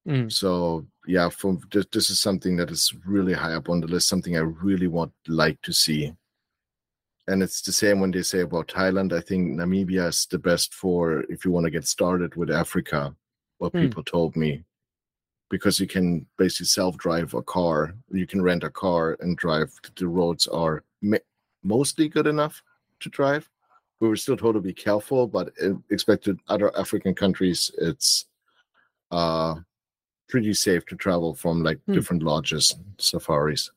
[0.08, 0.32] Mm.
[0.32, 4.08] so yeah from this, this is something that is really high up on the list
[4.08, 6.10] something i really want like to see
[7.28, 10.72] and it's the same when they say about thailand i think namibia is the best
[10.72, 13.14] for if you want to get started with africa
[13.58, 13.80] what Hmm.
[13.82, 14.64] people told me
[15.50, 20.08] because you can basically self-drive a car you can rent a car and drive the
[20.08, 20.82] roads are
[21.62, 22.62] mostly good enough
[23.00, 23.48] to drive
[24.00, 25.52] we were still told to be careful but
[25.90, 28.26] expected other african countries it's
[29.10, 29.54] uh
[30.28, 31.94] pretty safe to travel from like Hmm.
[31.94, 33.70] different lodges safaris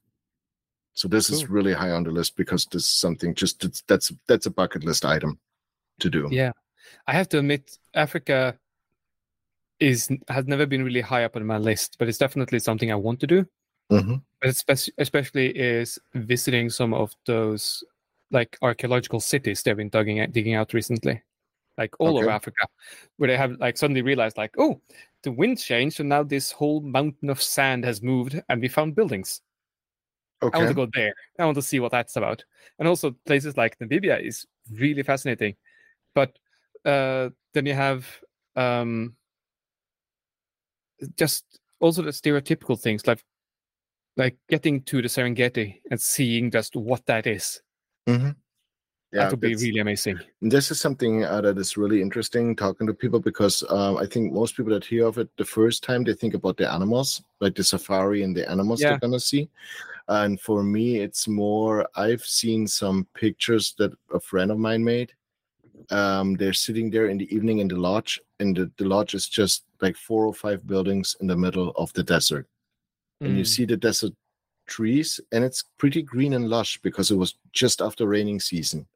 [0.94, 4.46] so this is really high on the list because this is something just that's that's
[4.46, 5.40] a bucket list item
[6.00, 6.52] to do Yeah,
[7.08, 8.58] I have to admit, Africa
[9.80, 12.96] is has never been really high up on my list, but it's definitely something I
[12.96, 13.46] want to do.
[13.92, 14.22] Mhm.
[14.42, 17.84] But especially, especially is visiting some of those
[18.32, 21.22] like archaeological cities they've been digging out, digging out recently,
[21.78, 22.66] like all over Africa,
[23.18, 24.82] where they have like suddenly realized like, oh,
[25.22, 28.96] the wind changed, and now this whole mountain of sand has moved, and we found
[28.96, 29.42] buildings.
[30.42, 31.14] I want to go there.
[31.40, 32.44] I want to see what that's about.
[32.78, 35.56] And also places like Namibia is really fascinating.
[36.14, 36.38] But
[36.86, 38.06] uh, then you have
[38.58, 39.16] um,
[41.18, 43.24] just also the stereotypical things like
[44.18, 47.62] like getting to the Serengeti and seeing just what that is.
[48.08, 48.36] Mhm.
[49.14, 50.20] yeah that would be really amazing.
[50.42, 54.34] this is something uh, that is really interesting talking to people because um, I think
[54.34, 57.56] most people that hear of it the first time they think about the animals, like
[57.56, 58.90] the safari and the animals Yeah.
[58.90, 59.50] they're gonna see.
[60.10, 65.14] And for me, it's more I've seen some pictures that a friend of mine made.
[65.90, 69.28] Um, they're sitting there in the evening in the lodge, and the, the lodge is
[69.30, 72.48] just like four or five buildings in the middle of the desert
[73.24, 73.48] and you Mm.
[73.48, 74.14] see the desert
[74.66, 78.88] trees and it's pretty green and lush because it was just after raining season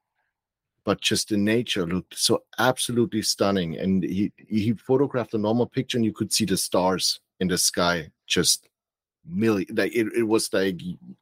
[0.86, 5.98] but just the nature looked so absolutely stunning and he he photographed a normal picture
[5.98, 8.70] and you could see the stars in the sky just
[9.26, 10.80] million like it, it was like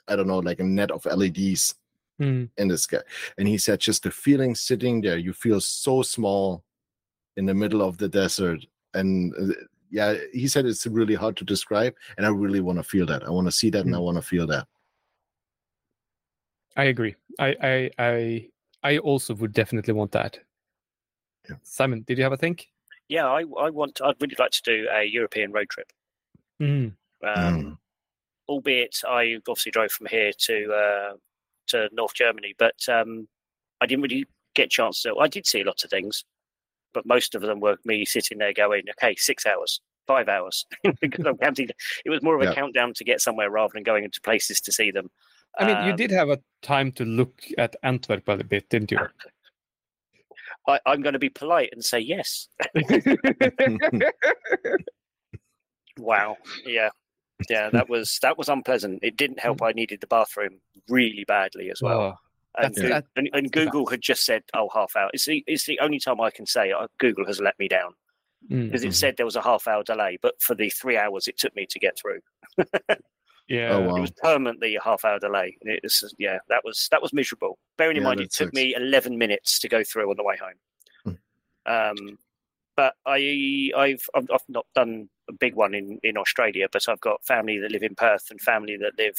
[0.07, 1.75] i don't know like a net of leds
[2.21, 2.47] Mm.
[2.57, 3.01] in the sky
[3.37, 6.63] and he said just the feeling sitting there you feel so small
[7.35, 9.53] in the middle of the desert and uh,
[9.91, 13.23] yeah he said it's really hard to describe and i really want to feel that
[13.23, 14.67] i want to see that and i want to feel that
[16.77, 17.15] I agree.
[17.39, 18.49] I, I I
[18.83, 20.37] I also would definitely want that.
[21.49, 21.55] Yeah.
[21.63, 22.67] Simon, did you have a think?
[23.07, 25.91] yeah, I, I want, I'd really like to do a European road trip.
[26.61, 26.93] Mm.
[27.23, 27.77] Um, Mm.
[28.49, 31.13] albeit I obviously drove from here to uh,
[31.67, 33.27] to North Germany, but um,
[33.81, 35.15] I didn't really get a chance to.
[35.17, 36.25] I did see a lot of things,
[36.95, 40.65] but most of them were me sitting there going, "Okay, six hours, five hours,"
[41.01, 41.69] because I'm counting.
[42.05, 42.55] It was more of a Yeah.
[42.55, 45.11] countdown to get somewhere rather than going into places to see them.
[45.59, 48.91] I mean, you Um, did have a time to look at Antwerp a bit, didn't
[48.91, 48.97] you?
[50.67, 52.47] I, I'm going to be polite and say yes.
[55.97, 56.37] Wow.
[56.65, 56.89] Yeah.
[57.49, 58.99] Yeah, that was that was unpleasant.
[59.03, 59.61] It didn't help.
[59.61, 62.19] I needed the bathroom really badly as well.
[62.57, 65.65] And, that's- that- and, and Google had just said, "Oh, half hour." It's the it's
[65.65, 67.93] the only time I can say uh, Google has let me down
[68.51, 68.95] mm, because it Mhm.
[68.95, 71.65] said there was a half hour delay, but for the three hours it took me
[71.69, 72.21] to get through,
[73.47, 73.69] yeah.
[73.71, 75.57] Oh, it was permanently a half hour delay.
[75.61, 77.57] And it was yeah, that was that was miserable.
[77.77, 78.55] Bearing in Yeah, mind it took sucks.
[78.55, 81.17] me eleven minutes to go through on the way home.
[81.65, 82.17] Um,
[82.75, 87.01] but I I've I've I've not done a big one in in Australia, but I've
[87.01, 89.15] got family that live in Perth and family that live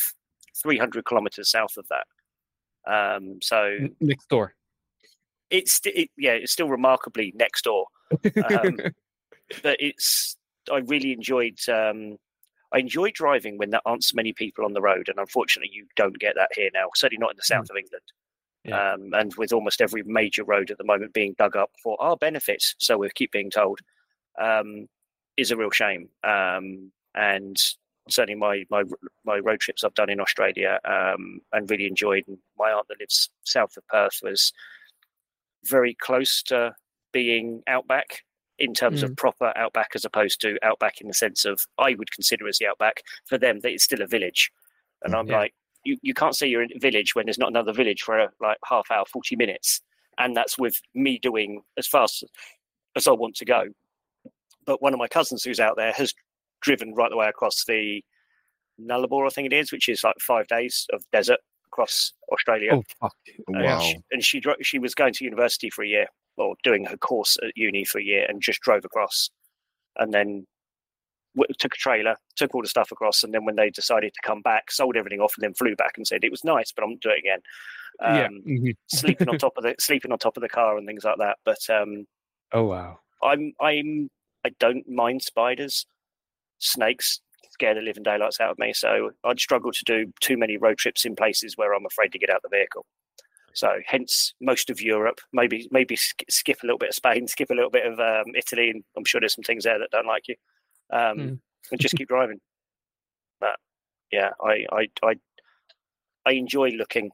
[0.62, 2.06] 300 kilometers south of that.
[2.86, 4.54] Um, so Next door.
[5.50, 7.86] it's it, yeah, it's still remarkably next door.
[8.12, 8.78] Um,
[9.62, 10.36] but it's
[10.70, 12.16] I really enjoyed um,
[12.72, 15.86] I enjoy driving when there aren't so many people on the road, and unfortunately, you
[15.96, 16.88] don't get that here now.
[16.94, 18.04] Certainly not in the south of England.
[18.64, 18.94] Yeah.
[18.94, 22.16] Um, and with almost every major road at the moment being dug up for our
[22.16, 23.78] benefits, so we keep being told,
[24.40, 24.88] um,
[25.36, 26.08] is a real shame.
[26.24, 27.56] Um, and
[28.08, 28.84] certainly my my
[29.24, 32.24] my road trips I've done in Australia um, and really enjoyed.
[32.26, 34.52] And my aunt that lives south of Perth was
[35.64, 36.74] very close to
[37.12, 38.22] being outback
[38.58, 42.10] in terms of proper outback as opposed to outback in the sense of I would
[42.10, 44.50] consider as the outback for them that it's still a village.
[45.02, 45.38] And I'm Yeah.
[45.38, 45.54] like,
[45.84, 48.28] you, you can't say you're in a village when there's not another village for uh,
[48.40, 49.82] like half hour, 40 minutes.
[50.18, 52.24] And that's with me doing as fast
[52.96, 53.64] as I want to go.
[54.64, 56.14] But one of my cousins who's out there has
[56.66, 58.02] driven right the way across the
[58.80, 62.70] Nullarbor, I think it is, which is like five days of desert across Australia.
[62.74, 63.14] oh fuck.
[63.48, 63.80] Wow.
[63.80, 66.06] she- and she dro- she was going to university for a year
[66.36, 69.30] or doing her course at uni for a year and just drove across
[69.98, 70.46] and then
[71.34, 74.20] w- took a trailer took all the stuff across and then when they decided to
[74.28, 76.84] come back sold everything off and then flew back and said it was nice but
[76.84, 77.40] i'm not doing it again
[78.00, 78.52] um, yeah.
[78.58, 78.76] mhm.
[78.88, 81.38] sleeping on top of the sleeping on top of the car and things like that
[81.46, 82.06] but um,
[82.52, 82.98] Oh wow.
[83.22, 84.10] i'm i'm
[84.44, 85.86] i don't mind spiders
[86.58, 90.56] snakes scare the living daylights out of me so i'd struggle to do too many
[90.56, 92.84] road trips in places where i'm afraid to get out the vehicle
[93.54, 97.48] so hence most of Europe, maybe maybe sk- skip a little bit of Spain, skip
[97.48, 100.06] a little bit of um, Italy, and I'm sure there's some things there that don't
[100.06, 100.34] like you,
[100.92, 101.40] um, Mm.
[101.70, 102.38] and just keep driving.
[103.40, 103.56] But
[104.12, 105.14] yeah, I I I,
[106.26, 107.08] I enjoy looking,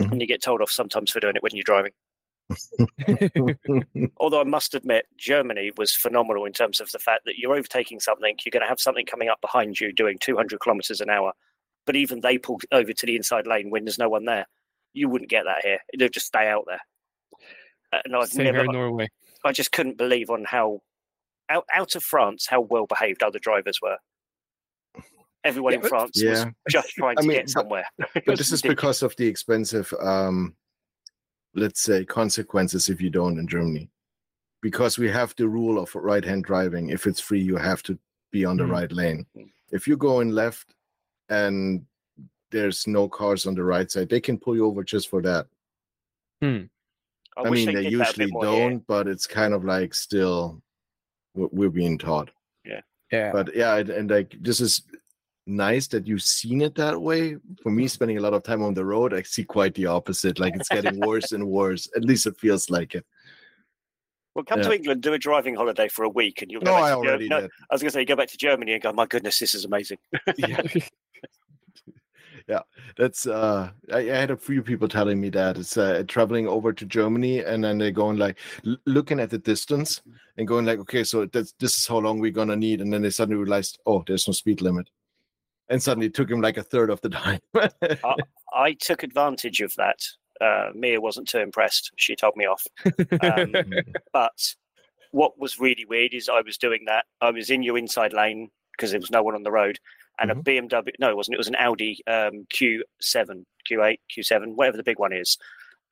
[0.00, 1.92] and you get told off sometimes for doing it when you're driving.
[4.18, 8.00] Although I must admit, Germany was phenomenal in terms of the fact that you're overtaking
[8.00, 11.32] something, you're going to have something coming up behind you doing 200 kilometers an hour,
[11.86, 14.46] but even they pull over to the inside lane when there's no one there.
[14.92, 15.78] You wouldn't get that here.
[15.98, 16.80] They'll just stay out there.
[18.04, 19.08] And I've Same never, here in Norway.
[19.44, 20.80] I just couldn't believe on how
[21.48, 23.96] out, out of France how well behaved other drivers were.
[25.42, 26.30] Everyone Yeah, in but- France Yeah.
[26.30, 27.86] was just trying I to mean, get somewhere.
[28.14, 30.54] It but this is because of the expensive um
[31.54, 33.88] let's say consequences if you don't in germany
[34.62, 37.98] because we have the rule of right hand driving if it's free you have to
[38.30, 38.70] be on the Mm.
[38.70, 39.50] right lane Mm.
[39.72, 40.74] if you go in left
[41.28, 41.84] and
[42.50, 45.46] there's no cars on the right side they can pull you over just for that
[47.36, 49.64] I, i, mean they, did that a bit usually more don't but it's kind of
[49.64, 50.60] like still
[51.34, 52.30] we're, we're being taught
[52.64, 52.80] Yeah.
[53.12, 53.32] Yeah.
[53.32, 54.82] but yeah and, and like this is
[55.50, 57.36] nice that you've seen it that way.
[57.62, 60.38] For me spending a lot of time on the road i see quite the opposite
[60.38, 61.88] like it's getting worse and worse.
[61.96, 63.04] At least it feels like it.
[64.34, 66.76] Well, come to England, do a driving holiday for a week, and you'll go no
[66.76, 67.50] i already no, did.
[67.68, 69.64] I was going to say, go back to Germany and go, my goodness, this is
[69.64, 69.98] amazing.
[72.48, 72.60] yeah.
[72.96, 76.72] That's uh I, I had a few people telling me that it's uh, traveling over
[76.72, 80.02] to germany and then they're going like l- looking at the distance
[80.36, 83.02] and going like okay so that's this is how long we're gonna need and then
[83.02, 84.88] they suddenly realized oh there's no speed limit
[85.70, 87.40] and suddenly it took him like a third of the time
[88.52, 89.98] I took advantage of that.
[90.40, 91.92] Uh, Mia wasn't too impressed.
[91.96, 92.66] She told me off.
[93.22, 93.54] Um,
[94.12, 94.54] but
[95.12, 97.04] what was really weird is I was doing that.
[97.20, 99.78] I was in your inside lane because there was no one on the road,
[100.18, 100.90] and a BMW.
[100.98, 101.34] No, it wasn't.
[101.34, 105.36] It was an Audi um, Q7, Q8, Q7, whatever the big one is,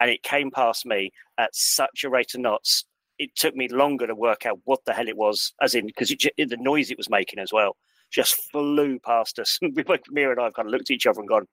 [0.01, 2.85] and it came past me at such a rate of knots.
[3.19, 6.09] It took me longer to work out what the hell it was, as in because
[6.09, 7.77] the noise it was making as well
[8.11, 9.59] just flew past us.
[9.75, 11.47] we both, Mia and I have kind of looked at each other and gone,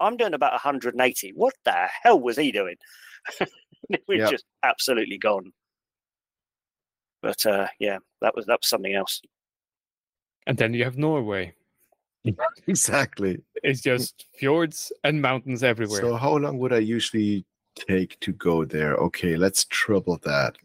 [0.00, 1.32] "I'm doing about 180.
[1.34, 2.76] What the hell was he doing?"
[4.08, 4.30] We're Yeah.
[4.30, 5.52] just absolutely gone.
[7.22, 9.20] But uh, yeah, that was that was something else.
[10.46, 11.54] and then you have Norway.
[12.66, 13.40] exactly.
[13.62, 16.00] It's just fjords and mountains everywhere.
[16.00, 17.44] So how long would I usually
[17.76, 18.94] take to go there?
[18.96, 20.56] Okay, let's triple that.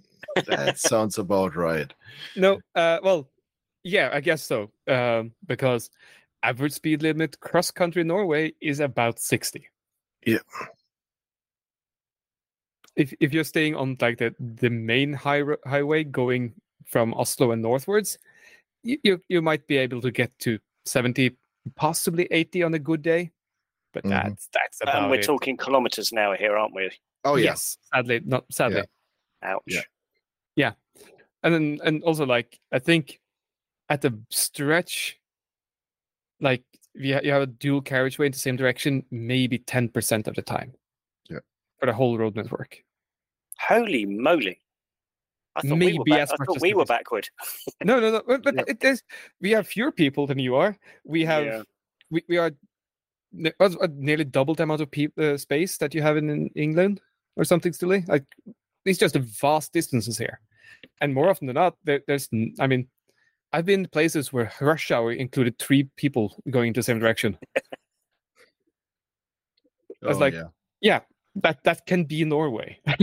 [0.47, 1.91] That sounds about right.
[2.35, 3.29] no, uh, well,
[3.87, 4.69] yeah, I guess so.
[4.87, 5.89] Um, because
[6.43, 9.67] average speed limit cross country Norway is about sixty.
[10.25, 10.39] Yeah.
[12.95, 16.53] If if you're staying on like the the main high, highway going
[16.85, 18.17] from Oslo and northwards,
[18.83, 21.37] you, you you might be able to get to seventy,
[21.75, 23.31] possibly eighty on a good day.
[23.93, 24.09] But Mhm.
[24.09, 25.25] that's that's about and we're it.
[25.25, 26.89] talking kilometers an hour here, aren't we?
[27.23, 27.51] Oh yeah.
[27.51, 28.83] Yes, sadly, not sadly.
[29.43, 29.61] Ouch.
[30.55, 30.73] Yeah.
[31.43, 33.19] and then and also like I think
[33.89, 35.17] at the stretch,
[36.39, 36.63] like
[36.93, 40.41] you, you have a dual carriageway in the same direction, maybe ten percent of the
[40.41, 40.73] time.
[41.29, 41.39] Yeah.
[41.79, 42.77] for the whole road network.
[43.59, 44.61] Holy moly!
[45.55, 47.27] I thought we were, Maybe back- as I much thought as we were backward.
[47.83, 48.21] No, no, no.
[48.27, 48.63] But, but Yeah.
[48.67, 49.03] it is.
[49.41, 50.77] We have fewer people than you are.
[51.03, 51.45] We have.
[51.45, 51.61] Yeah.
[52.09, 52.51] We, we are
[53.33, 56.49] ne- uh, nearly double the amount of peop uh, space that you have in, in
[56.55, 57.01] England
[57.35, 58.03] or something silly.
[58.07, 58.23] Like
[58.85, 60.39] it's just a vast distances here,
[61.01, 62.29] and more often than not, there, there's.
[62.59, 62.87] I mean,
[63.53, 67.37] I've been to places where rush hour included three people going into the same direction.
[67.55, 67.65] It's
[70.03, 70.47] Oh, like- yeah.
[70.81, 70.99] Yeah,
[71.41, 72.79] that that can be Norway.
[72.87, 72.95] I,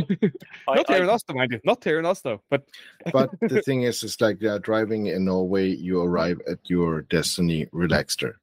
[0.76, 1.60] not here I- in Oslo, mind you.
[1.64, 2.68] Not here in Oslo, but
[3.12, 7.66] But the thing is, it's like uh, driving in Norway, you arrive at your destiny
[7.72, 8.34] relaxter.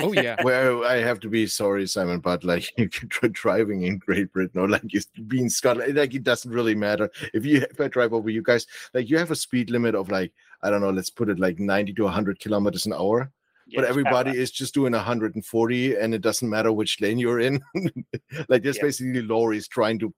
[0.00, 3.82] Oh yeah, well, I have to be sorry, Simon, but like you can try driving
[3.82, 7.10] in Great Britain or like you being Scotland, like it doesn't really matter.
[7.34, 10.10] If you if I drive over you guys, like you have a speed limit of
[10.10, 13.30] like I don't know, let's put it like 90 to 100 kilometers an hour.
[13.66, 17.60] yeah, but everybody is just doing 140 and it doesn't matter which lane you're in
[18.48, 18.82] like there's Yeah.
[18.82, 20.12] basically lorries trying to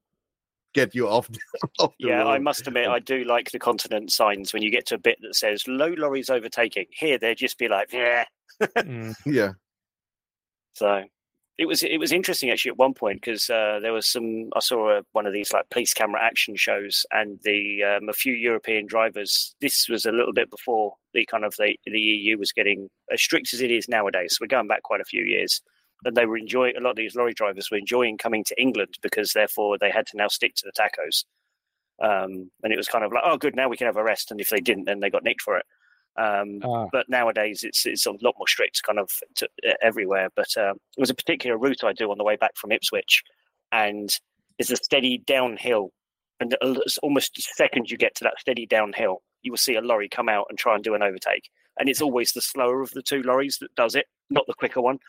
[0.74, 1.30] get you off,
[1.78, 4.86] off the Yeah, I must admit, I do like the continent signs when you get
[4.86, 6.86] to a bit that says low lorries overtaking.
[6.90, 8.24] Here, they'd just be like, yeah.
[8.78, 9.52] Mm, yeah
[10.74, 11.04] So
[11.56, 14.60] it was it was interesting actually at one point because uh, there was some I
[14.60, 18.32] saw a, one of these like police camera action shows and the um, a few
[18.32, 19.54] European drivers.
[19.60, 23.22] This was a little bit before the kind of the the EU was getting as
[23.22, 24.32] strict as it is nowadays.
[24.36, 25.62] So we're going back quite a few years.
[26.04, 28.98] And they were enjoying a lot of these lorry drivers were enjoying coming to England
[29.00, 31.24] because therefore they had to now stick to the tachos.
[32.02, 34.30] Um, and it was kind of like, oh, good, now we can have a rest.
[34.30, 35.64] And if they didn't, then they got nicked for it.
[36.16, 40.28] Um, ah, but nowadays it's it's a lot more strict kind of to, uh, everywhere
[40.36, 43.24] but um, there was a particular route i do on the way back from ipswich
[43.72, 44.16] and
[44.60, 45.90] it's a steady downhill
[46.38, 46.56] and
[47.02, 50.28] almost the second you get to that steady downhill you will see a lorry come
[50.28, 51.50] out and try and do an overtake
[51.80, 54.80] and it's always the slower of the two lorries that does it not the quicker
[54.80, 55.00] one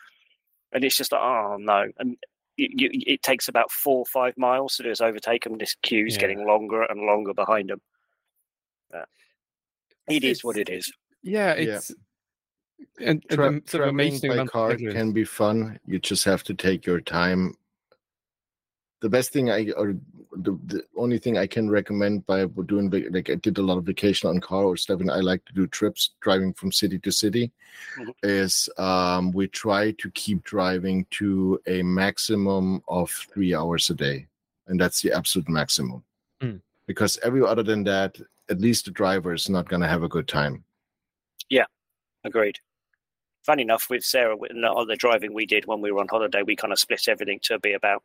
[0.72, 2.16] and it's just like oh no and
[2.56, 5.76] you, you, it takes about four or five miles to do this overtake and this
[5.82, 6.20] queue's Yeah.
[6.22, 7.80] getting longer and longer behind them
[10.08, 10.92] it is what it It's- is
[11.22, 11.76] yeah, Yeah.
[11.76, 11.90] it's
[13.00, 15.78] and, and Tra- the sort of traveling amazing by amount of car can be fun
[15.86, 17.54] you just have to take your time
[19.00, 19.94] the best thing i or
[20.38, 23.84] the, the only thing i can recommend by doing like i did a lot of
[23.84, 27.10] vacation on car or stuff and i like to do trips driving from city to
[27.10, 27.50] city
[27.98, 28.14] Mhm.
[28.22, 34.26] is um we try to keep driving to a maximum of three hours a day
[34.66, 36.02] and that's the absolute maximum
[36.42, 36.60] Mm.
[36.86, 38.18] because every other than that
[38.50, 40.64] at least the driver is not going to have a good time
[41.50, 41.66] Yeah,
[42.24, 42.58] Agreed.
[43.44, 46.56] Funny enough, with Sarah, with the driving we did when we were on holiday, we
[46.56, 48.02] kind of split everything to be about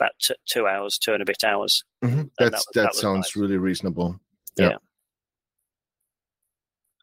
[0.00, 1.84] about t- two hours, two and a bit hours.
[2.00, 3.36] that's that that, was- that sounds nice.
[3.36, 4.18] really reasonable
[4.56, 4.76] Yeah.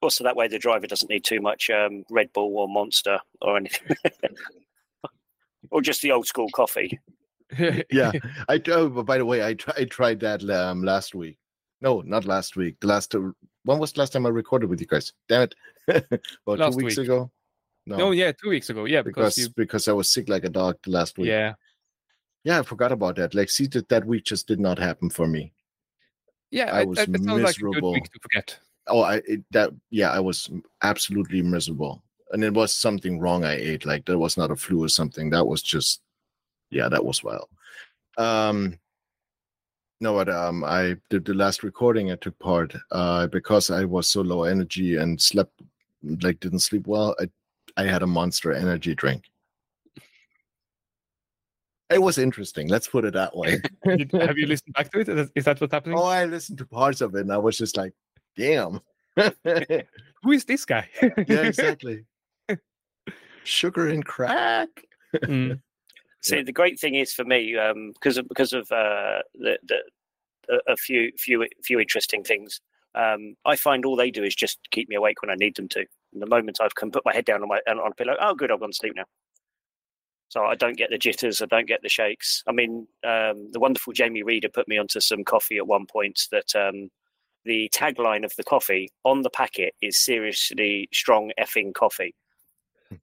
[0.02, 3.58] Also, that way the driver doesn't need too much um, Red Bull or Monster or
[3.58, 3.96] anything,
[5.72, 7.00] or just the old school coffee.
[7.92, 8.12] yeah
[8.50, 11.38] i oh, but by the way i, I tried that um, last week
[11.82, 14.88] no not last week the last when was the last time i recorded with you
[14.88, 15.56] guys damn it
[15.88, 17.06] about Last two weeks week.
[17.06, 17.32] ago
[17.86, 18.86] no Oh yeah, two weeks ago.
[18.86, 19.54] Yeah, because, because you.
[19.56, 21.54] because i was sick like a dog the last week Yeah,
[22.44, 25.28] yeah i forgot about that like see that that week just did not happen for
[25.28, 25.54] me
[26.52, 26.66] yeah.
[26.74, 27.94] I was that, that sounds like a good miserable.
[27.94, 28.58] week to forget.
[28.88, 30.50] oh i it, that yeah i was
[30.84, 34.84] absolutely miserable and it was something wrong i ate like that was not a flu
[34.84, 36.02] or something that was just
[36.72, 37.48] yeah that was wild
[38.18, 38.78] um
[40.00, 44.10] no but um i did the last recording i took part uh because i was
[44.10, 45.62] so low energy and slept
[46.22, 47.30] like didn't sleep well i
[47.78, 49.26] i had a monster energy drink
[51.89, 55.10] it was interesting let's put it that way Did- Have you listened back to it?
[55.10, 55.97] Is is that what's happening?
[55.97, 57.93] oh i listened to parts of it and i was just like
[58.38, 58.80] damn
[60.24, 60.88] Who is this guy?
[61.28, 62.06] Yeah, exactly
[63.43, 64.70] sugar and crack
[65.16, 65.60] Mm,
[66.22, 70.61] See, the great thing is for me um, because of because of uh, the, the
[70.67, 72.61] a- few few few interesting things.
[72.95, 75.70] Um, I find all they do is just keep me awake when I need them
[75.70, 75.86] to.
[76.13, 78.34] And the moment I can put my head down on my on a pillow, oh,
[78.34, 79.05] good, I've gone to sleep now.
[80.30, 82.43] So I don't get the jitters, I don't get the shakes.
[82.47, 86.28] I mean, um, the wonderful Jamie Reeder put me onto some coffee at one point
[86.32, 86.89] that um,
[87.45, 92.13] the tagline of the coffee on the packet is seriously strong effing coffee.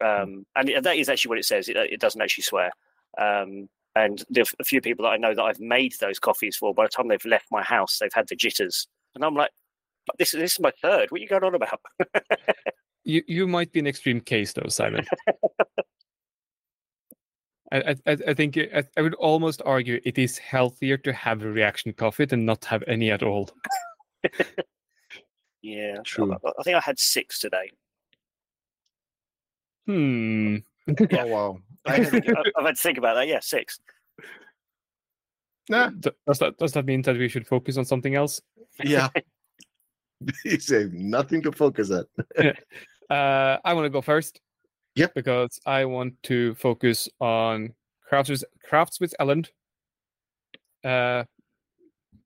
[0.00, 1.68] Um, and that is actually what it says.
[1.68, 2.72] It, it doesn't actually swear.
[3.20, 6.74] Um, and the, a few people that I know that I've made those coffees for,
[6.74, 8.86] by the time they've left my house, they've had the jitters.
[9.14, 9.50] And I'm like,
[10.18, 11.10] this, this is my third.
[11.10, 11.80] What are you going on about?
[13.04, 15.06] you you might be an extreme case though, Simon.
[17.72, 21.50] I, I, I think I, I would almost argue it is healthier to have a
[21.50, 23.50] reaction coffee than not have any at all.
[25.62, 26.32] yeah, True.
[26.32, 27.72] I, I think I had six today.
[29.86, 30.58] Hmm.
[30.88, 31.58] Oh wow.
[31.86, 32.26] I had to think-
[32.56, 33.28] I've had to think about that.
[33.28, 33.80] Yeah, six.
[35.68, 35.90] Nah.
[35.90, 38.40] Does that does that mean that we should focus on something else?
[38.82, 39.08] Yeah.
[40.44, 42.06] you say nothing to focus at.
[43.10, 44.40] Uh, I want to go first.
[44.94, 45.14] Yep.
[45.14, 47.74] Because I want to focus on
[48.08, 49.44] crafts with, crafts with Ellen,
[50.84, 51.24] uh,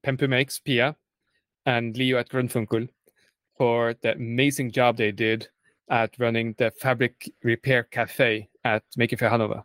[0.07, 0.95] Pempu makes Pia,
[1.67, 2.89] and Leo at Grundfunkel
[3.59, 5.49] for the amazing job they did
[5.91, 9.65] at running the fabric repair cafe at Maker Faire Hanover,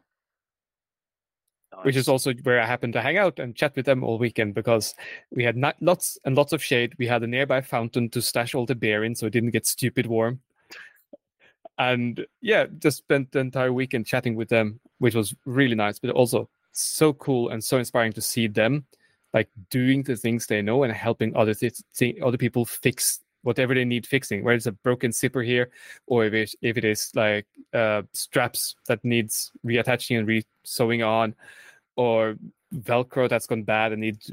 [1.84, 4.54] which is also where I happened to hang out and chat with them all weekend
[4.54, 4.96] because
[5.32, 6.94] we had not, lots and lots of shade.
[6.98, 9.66] We had a nearby fountain to stash all the beer in so it didn't get
[9.66, 10.42] stupid warm.
[11.78, 16.12] And yeah, just spent the entire weekend chatting with them, which was really nice, but
[16.12, 18.86] also so cool and so inspiring to see them
[19.36, 23.76] like doing the things they know and helping other th- thi- other people fix whatever
[23.76, 25.70] they need fixing, whether it's a broken zipper here
[26.08, 31.36] or if it, if it is like uh, straps that needs reattaching and re-sewing on
[31.96, 32.36] or
[32.74, 34.32] velcro that's gone bad and needs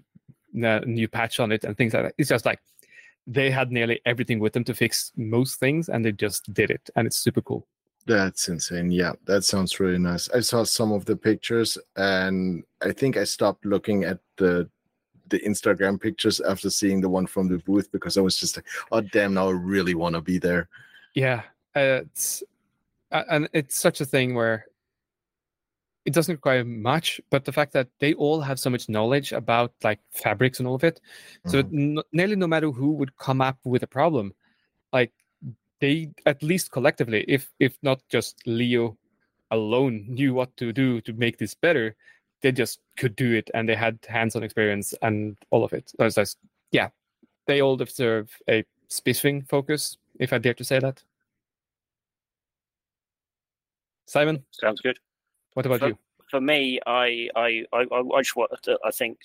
[0.54, 2.58] a new patch on it and things like that it's just like
[3.26, 6.90] they had nearly everything with them to fix most things and they just did it
[6.96, 7.66] and it's super cool
[8.04, 8.90] That's insane.
[8.90, 10.28] Yeah, that sounds really nice.
[10.34, 14.68] I saw some of the pictures and I think I stopped looking at the
[15.32, 18.66] the Instagram pictures after seeing the one from the booth because I was just like,
[18.92, 20.68] oh damn, now I really want to be there.
[21.14, 21.42] yeah
[21.74, 22.42] uh, it's
[23.10, 24.64] uh, and it's such a thing where
[26.04, 29.72] it doesn't require much but the fact that they all have so much knowledge about
[29.88, 31.00] like fabrics and all of it
[31.46, 31.96] so Mhm.
[31.98, 34.26] n- nearly no matter who would come up with a problem
[34.92, 35.12] like
[35.80, 38.96] they at least collectively if if not just leo
[39.50, 41.94] alone knew what to do to make this better
[42.42, 46.04] they just could do it and they had hands-on experience and all of it so
[46.06, 46.38] it's just,
[46.72, 46.88] yeah
[47.46, 51.02] they all deserve a spiffing focus if i dare to say that
[54.06, 54.98] simon Sounds good.
[55.54, 55.98] what about So- you
[56.30, 57.80] For me, I I I,
[58.16, 58.66] I just watched.
[58.84, 59.18] I think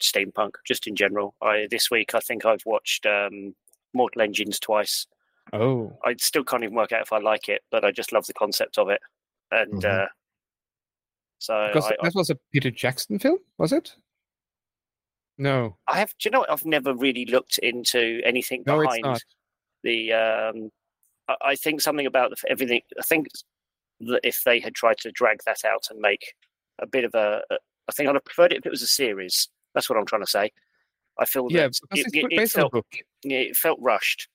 [0.00, 1.34] steampunk just in general.
[1.42, 3.54] I this week I think I've watched um,
[3.92, 5.06] Mortal Engines twice.
[5.52, 8.26] oh I still can't even work out if I like it, but I just love
[8.26, 9.00] the concept of it.
[9.50, 10.04] And Mhm.
[10.04, 10.08] uh,
[11.44, 13.94] so because I, that was a peter jackson film was it
[15.38, 16.10] no I have.
[16.10, 16.40] Do you know?
[16.40, 16.50] what?
[16.50, 19.22] I've never really looked into anything no behind
[19.82, 20.12] the.
[20.12, 20.70] Um,
[21.28, 22.82] I, I think something about the, everything.
[22.98, 23.28] I think
[24.00, 26.34] that if they had tried to drag that out and make
[26.80, 27.56] a bit of a, a
[27.88, 29.48] I think I'd have preferred it if it was a series.
[29.74, 30.52] That's what I'm trying to say.
[31.18, 32.86] I feel yeah that it, it, it based on a felt
[33.24, 34.28] yeah, it felt rushed,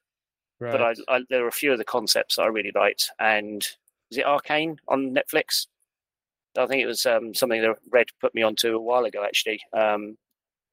[0.59, 3.09] right but I, I there were a few of the concepts that I really liked.
[3.19, 3.61] And
[4.11, 5.67] is it Arcane on Netflix?
[6.57, 9.23] I think it was um, something that Red put me onto a while ago.
[9.23, 10.17] Actually, um,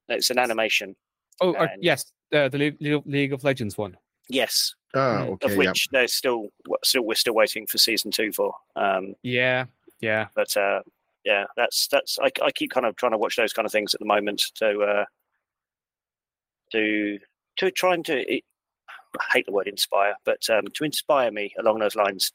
[0.09, 0.97] it's an animation.
[1.41, 3.97] Oh, uh, yes, uh, the Le- Le- League of Legends one.
[4.29, 5.29] Yes, Ah, Mm.
[5.35, 5.47] okay.
[5.47, 5.59] of yeah.
[5.59, 6.49] which there's still
[6.83, 8.55] still we're still waiting for season two for.
[8.75, 9.67] Um, Yeah,
[10.01, 10.29] yeah.
[10.35, 10.81] but uh,
[11.25, 13.95] yeah, that's that's I, I keep kind of trying to watch those kind of things
[13.95, 15.05] at the moment to uh,
[16.73, 17.19] to
[17.59, 18.45] to try and to it,
[19.21, 22.33] I hate the word inspire, but um, to inspire me along those lines.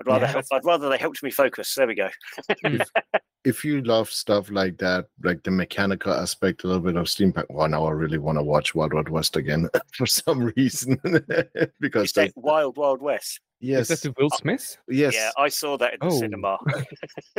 [0.00, 1.74] I'd rather Yeah, help, I'd rather they helped me focus.
[1.74, 2.08] There we go.
[2.64, 2.78] Hmm.
[3.44, 7.44] if you love stuff like that, like the mechanical aspect, a little bit of steampunk.
[7.50, 10.98] Well, now I really want to watch Wild Wild West again for some reason
[11.80, 13.40] because It's that that, Wild Wild West.
[13.60, 14.76] yes, Is that the Will uh, Smith?
[14.88, 16.18] yes, Yeah, I saw that in the Oh.
[16.18, 16.58] cinema.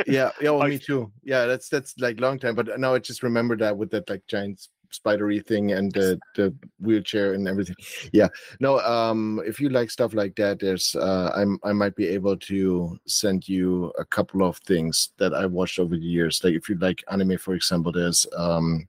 [0.06, 1.12] yeah, yeah, well, me too.
[1.22, 4.22] Yeah, that's that's like long time, but now I just remember that with that like
[4.28, 7.76] giant spidery thing and the the wheelchair and everything.
[8.12, 8.28] Yeah,
[8.60, 12.36] no, um, if you like stuff like that, there's uh, I'm I might be able
[12.36, 16.42] to send you a couple of things that I watched over the years.
[16.42, 18.86] Like if you like anime, for example, there's um,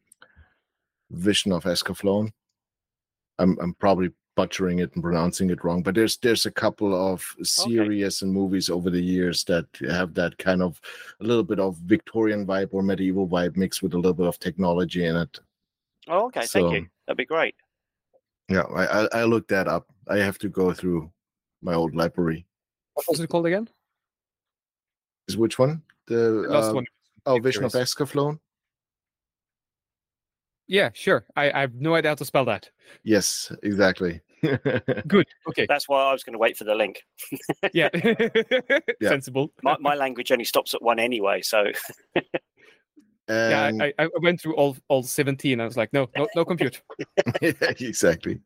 [1.11, 2.31] Vision of Escaflowne.
[3.39, 7.25] I'm I'm probably butchering it and pronouncing it wrong, but there's there's a couple of
[7.41, 10.79] series and movies over the years that have that kind of
[11.19, 14.39] a little bit of Victorian vibe or medieval vibe mixed with a little bit of
[14.39, 15.39] technology in it.
[16.07, 16.87] Oh, okay, So- thank you.
[17.07, 17.55] That'd be great.
[18.49, 19.87] Yeah, I I, I looked that up.
[20.07, 21.11] I have to go through
[21.61, 22.45] my old library
[22.93, 23.67] What was it called again?
[25.27, 25.81] Is which one?
[26.07, 26.85] The The last uh, one.
[27.25, 27.93] oh, Vision of curious.
[27.93, 28.39] Escaflowne.
[30.67, 31.25] Yeah, sure.
[31.35, 32.69] I, I have no idea how to spell that.
[33.03, 34.21] Yes, exactly.
[35.07, 35.27] Good.
[35.49, 35.65] Okay.
[35.67, 37.03] That's why I was going to wait for the link.
[37.73, 37.89] Yeah.
[39.01, 39.51] Sensible.
[39.63, 41.65] My, my language only stops at one anyway, so
[43.29, 45.59] Yeah, I, I I went through all all seventeen.
[45.59, 46.81] I was like, no, no, no compute.
[47.41, 48.39] exactly.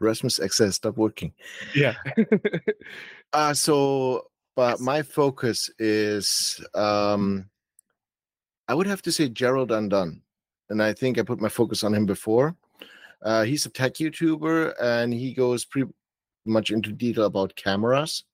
[0.00, 1.32] Rasmus XS stop working.
[1.74, 1.94] Yeah.
[3.32, 4.80] Uh so but Yes.
[4.80, 7.50] my focus is um
[8.68, 10.22] I would have to say Gerald Undone.
[10.70, 12.56] And I think I put my focus on him before.
[13.22, 15.90] Uh he's a tech YouTuber and he goes pretty
[16.46, 18.24] much into detail about cameras.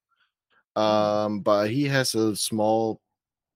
[0.76, 3.00] Um but he has a small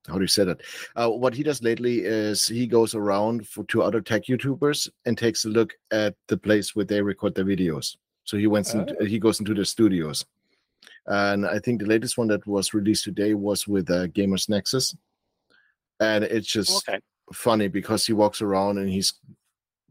[0.07, 0.61] how do you say that?
[0.97, 5.17] Uh, what he does lately is he goes around for, to other tech YouTubers and
[5.17, 7.97] takes a look at the place where they record their videos.
[8.25, 10.25] So he went, into, he goes into the studios,
[11.07, 14.97] and I think the latest one that was released today was with uh, Gamers Nexus,
[16.01, 17.01] and it's just okay.
[17.33, 19.13] funny because he walks around and he's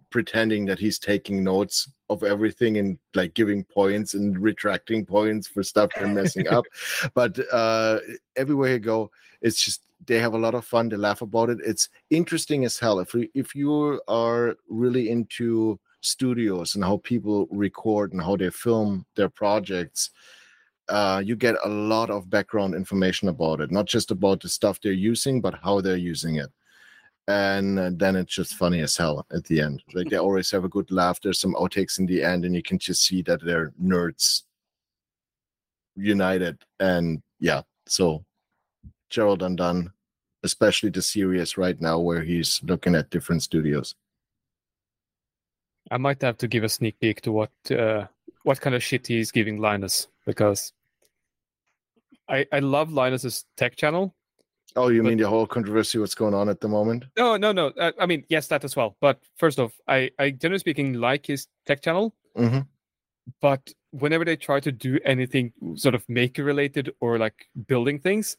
[0.10, 5.64] pretending that he's taking notes of everything and like giving points and retracting points for
[5.64, 6.66] stuff they're messing up.
[7.16, 7.98] But uh
[8.36, 9.10] everywhere you go,
[9.42, 10.90] it's just they have a lot of fun.
[10.90, 11.60] They laugh about it.
[11.66, 13.00] It's interesting as hell.
[13.00, 19.06] If if you are really into studios and how people record and how they film
[19.16, 20.10] their projects,
[20.90, 23.72] uh, you get a lot of background information about it.
[23.72, 26.52] Not just about the stuff they're using, but how they're using it.
[27.28, 29.82] And uh, then it's just funny as hell at the end.
[29.94, 31.22] Like they always have a good laugh.
[31.22, 34.44] There's some outtakes in the end, and you can just see that they're nerds
[35.96, 36.62] united.
[36.82, 38.26] And yeah, so
[39.14, 39.92] Gerald Undone,
[40.42, 43.94] especially the series right now where he's looking at different studios.
[45.92, 48.08] I might have to give a sneak peek to what uh,
[48.44, 50.74] what kind of shit he's giving Linus because
[52.28, 54.16] I I love Linus's tech channel.
[54.76, 57.06] Oh, you But- mean the whole controversy what's going on at the moment?
[57.16, 57.68] No, no, no.
[57.68, 58.96] Uh, I mean, yes, that as well.
[59.00, 62.14] But first off, I I generally speaking like his tech channel.
[62.36, 62.62] hmm
[63.40, 68.36] but whenever they try to do anything sort of maker related or like building things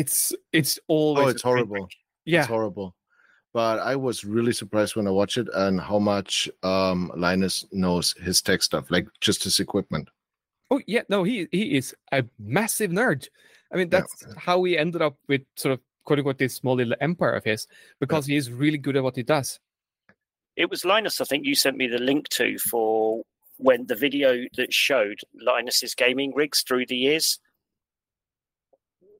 [0.00, 1.74] it's it's always Oh, it's horrible.
[1.82, 1.90] wreck.
[2.24, 2.94] yeah It's horrible.
[3.52, 8.12] But I was really surprised when I watched it and how much um Linus knows
[8.26, 10.08] his tech stuff, like just his equipment.
[10.72, 12.20] oh yeah no he he is a
[12.58, 13.28] massive nerd
[13.72, 14.00] i mean Yeah.
[14.00, 14.14] that's
[14.46, 17.68] how he ended up with sort of quote unquote this small little empire of his
[18.02, 19.48] because he is really good at what he does
[20.62, 23.22] It was Linus, I think you sent me the link to for
[23.68, 25.18] when the video that showed
[25.48, 27.38] Linus's gaming rigs through the years.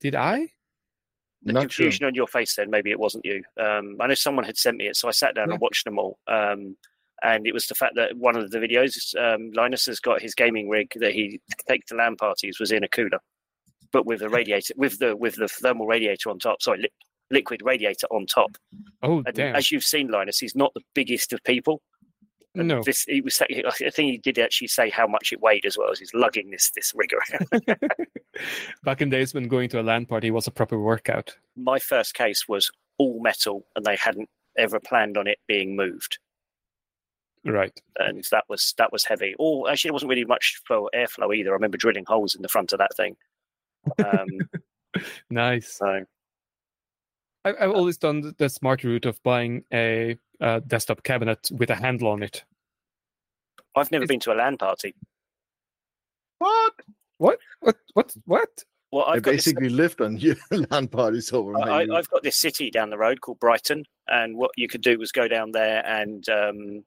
[0.01, 0.37] did i
[1.43, 3.43] The Not confusion on your face then, maybe it wasn't you.
[3.61, 5.55] Um, I know someone had sent me it, so I sat down Yeah.
[5.55, 6.19] and watched them all.
[6.27, 6.77] Um,
[7.23, 10.35] and it was the fact that one of the videos, um, Linus has got his
[10.35, 13.21] gaming rig that he takes to LAN parties was in a cooler,
[13.93, 16.61] but with a radiator, with the with the thermal radiator on top.
[16.61, 16.89] Sorry, li-
[17.31, 18.57] liquid radiator on top.
[19.03, 21.81] oh And damn as you've seen, Linus, he's not the biggest of people.
[22.57, 23.41] And no this he was.
[23.43, 26.51] I think he did actually say how much it weighed as well as he's lugging
[26.51, 27.67] this this rig around.
[28.85, 32.15] back in days when going to a LAN party was a proper workout My first
[32.15, 36.19] case was all metal, and they hadn't ever planned on it being moved,
[37.45, 39.35] right and that was that was heavy.
[39.39, 41.51] Or actually, it wasn't really much for airflow either.
[41.51, 43.17] I remember drilling holes in the front of that thing.
[44.05, 46.05] Um, nice so
[47.47, 51.71] I, I've always done the- the smart route of buying a, uh desktop cabinet with
[51.71, 52.45] a handle on it.
[53.75, 54.95] I've never Is- been to a LAN party.
[56.39, 56.75] What?
[57.19, 57.39] What?
[57.61, 57.77] What?
[57.95, 58.15] What?
[58.27, 58.65] What?
[58.93, 60.37] Well, I I've got this, basically lived on your
[60.71, 64.37] LAN parties over my I, I've got this city down the road called Brighton, and
[64.37, 66.85] what you could do was go down there and um,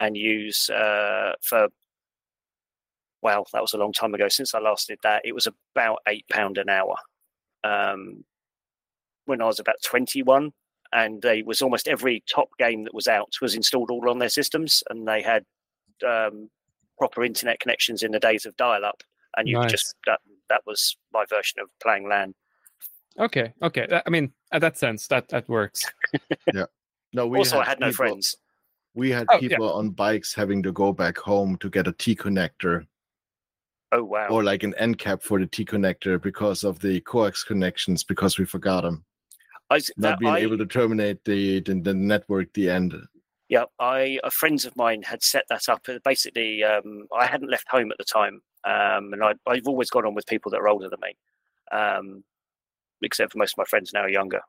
[0.00, 1.68] and use uh, for.
[3.22, 5.22] Well, that was a long time ago since I last did that.
[5.24, 6.96] It was about eight pound an hour.
[7.64, 8.24] Um,
[9.26, 10.52] when I was about twenty-one,
[10.92, 14.28] and they was almost every top game that was out was installed all on their
[14.28, 15.44] systems, and they had
[16.06, 16.48] um,
[16.98, 19.02] proper internet connections in the days of dial-up,
[19.36, 19.70] and you could Nice.
[19.72, 22.34] just that that was my version of playing LAN.
[23.18, 23.52] Okay.
[23.62, 23.86] Okay.
[24.06, 25.84] I mean, in that sense, that that works.
[26.54, 26.66] Yeah.
[27.12, 28.36] No, we also, I had no people- friends.
[28.94, 29.48] We had Oh, yeah.
[29.50, 32.86] people on bikes having to go back home to get a T connector
[33.92, 34.26] Oh wow!
[34.28, 38.38] or like an end cap for the T connector because of the coax connections because
[38.38, 39.04] we forgot them.
[39.70, 42.94] I, Not being I- able to terminate the, the the network the end.
[43.48, 45.82] yeah, I friends of mine had set that up.
[45.88, 49.90] Uh, Basically, um, I hadn't left home at the time, um, and I, I've always
[49.90, 51.16] gone on with people that are older than me,
[51.76, 52.24] um,
[53.02, 54.40] except for most of my friends now are younger.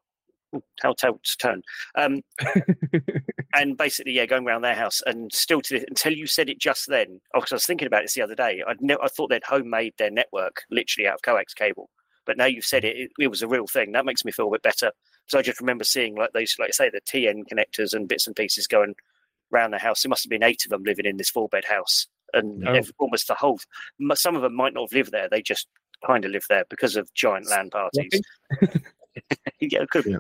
[0.82, 1.62] how tables turn.
[1.96, 2.22] Um,
[3.56, 6.88] and basically, yeah, going around their house, and still to until you said it just
[6.88, 7.22] then.
[7.34, 8.64] Oh, because I was thinking about this the other day.
[8.68, 11.90] I'd ne- I thought they'd homemade their network literally out of coax cable,
[12.26, 13.92] but now you've said it, it, it was a real thing.
[13.94, 14.92] That makes me feel a bit better.
[15.32, 18.28] So I just remember seeing like those, like I say, the TN connectors and bits
[18.28, 18.96] and pieces going
[19.54, 20.02] around the house.
[20.04, 22.82] There must have been eight of them living in this four bed house, and Oh.
[23.00, 23.58] almost the whole.
[24.16, 25.30] Some of them might not have lived there.
[25.30, 25.70] They just
[26.06, 28.12] kind of lived there because of giant LAN parties.
[29.62, 30.12] yeah, it could be.
[30.12, 30.18] Yeah.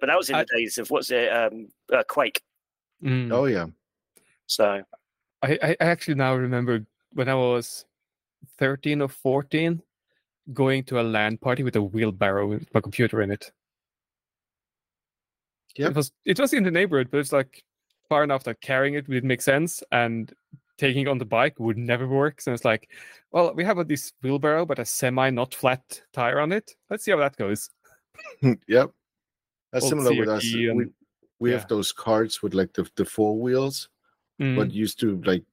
[0.00, 2.40] But that was in I- the days of what's it, um, uh, Quake.
[3.02, 3.32] Mm.
[3.32, 3.66] Oh yeah.
[4.46, 4.84] So
[5.42, 7.84] I, I I actually now remember when I was
[8.58, 9.82] 13 or 14
[10.52, 13.50] going to a LAN party with a wheelbarrow with my computer in it.
[15.76, 15.90] Yep.
[15.90, 17.64] It was it was in the neighborhood, but it's like
[18.08, 20.32] far enough that carrying it would make sense and
[20.78, 22.40] taking it on the bike would never work.
[22.40, 22.88] So it's like,
[23.30, 26.72] well, we have a, this wheelbarrow but a semi not flat tire on it.
[26.90, 27.70] Let's see how that goes.
[28.68, 28.90] yep.
[29.72, 30.44] That's Old similar with us.
[30.44, 30.86] CRT We,
[31.38, 31.58] we yeah.
[31.58, 33.88] have those carts with like the, the four wheels,
[34.40, 34.56] Mm.
[34.56, 35.44] but used to like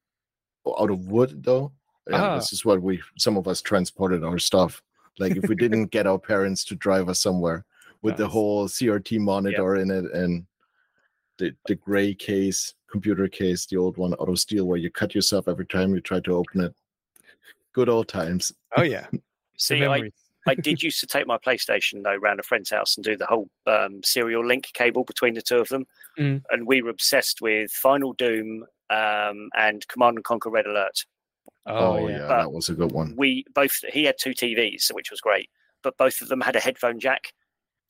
[0.66, 1.70] out of wood though.
[2.06, 2.34] And Ah.
[2.36, 4.82] this is what we some of us transported our stuff.
[5.18, 7.64] Like if we didn't get our parents to drive us somewhere
[8.02, 10.44] with the whole CRT monitor in it and
[11.38, 15.14] the the gray case, computer case, the old one out of steel where you cut
[15.14, 16.74] yourself every time you try to open it.
[17.72, 18.52] Good old times.
[18.76, 19.06] Oh yeah.
[19.12, 19.20] The
[19.56, 20.10] see, I.
[20.48, 23.26] I did used to take my PlayStation though around a friend's house and do the
[23.26, 25.86] whole um, serial link cable between the two of them,
[26.18, 26.42] Mm.
[26.50, 31.04] and we were obsessed with Final Doom um, and Command and Conquer Red Alert.
[31.66, 32.20] Oh, yeah.
[32.26, 33.14] But- that was a good one.
[33.18, 35.50] We both he had two TVs, which was great,
[35.82, 37.32] but both of them had a headphone jack.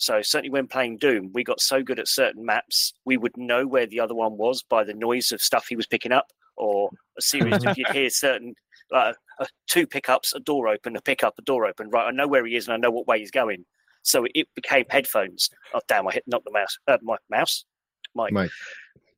[0.01, 3.67] So certainly when playing Doom, we got so good at certain maps, we would know
[3.67, 6.89] where the other one was by the noise of stuff he was picking up, or
[7.19, 8.55] a series if you'd hear certain
[8.91, 11.91] like uh, two pickups, a door open, a pickup, a door open.
[11.91, 13.67] Right, I know where he is and I know what way he's going.
[14.03, 15.51] So it became headphones.
[15.75, 16.09] Oh damn!
[16.09, 16.79] I hit not the mouse.
[16.89, 17.67] Uh, my mouse.
[18.15, 18.31] My.
[18.33, 18.51] Mike.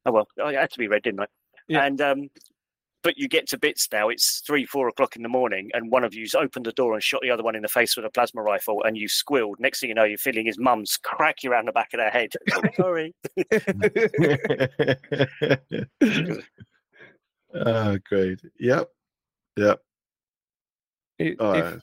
[0.04, 1.26] Oh well, I had to be red, didn't I?
[1.68, 1.84] Yeah.
[1.84, 2.28] And um,
[3.02, 4.08] but you get to bits now.
[4.08, 7.02] It's three, four o'clock in the morning, and one of you's opened the door and
[7.02, 9.56] shot the other one in the face with a plasma rifle, and you squealed.
[9.58, 12.10] Next thing you know, you're feeling his mum's crack you around the back of their
[12.10, 12.32] head.
[12.76, 13.14] Sorry.
[17.54, 18.40] oh, great.
[18.58, 18.88] Yep.
[19.56, 19.80] Yep.
[21.20, 21.78] I- Uh,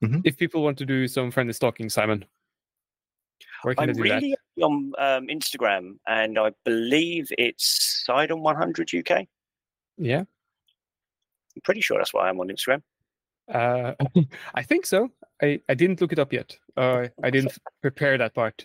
[0.00, 2.24] if, if people want to do some friendly stalking, Simon,
[3.62, 9.26] where can I'm do really on um, Instagram, and I believe it's Sidon 100 UK.
[9.98, 10.24] Yeah.
[11.56, 12.82] I'm pretty sure that's why I'm on Instagram.
[13.52, 13.94] Uh,
[14.54, 15.10] I think so.
[15.42, 16.56] I, I didn't look it up yet.
[16.76, 18.62] Uh, I didn't prepare that part.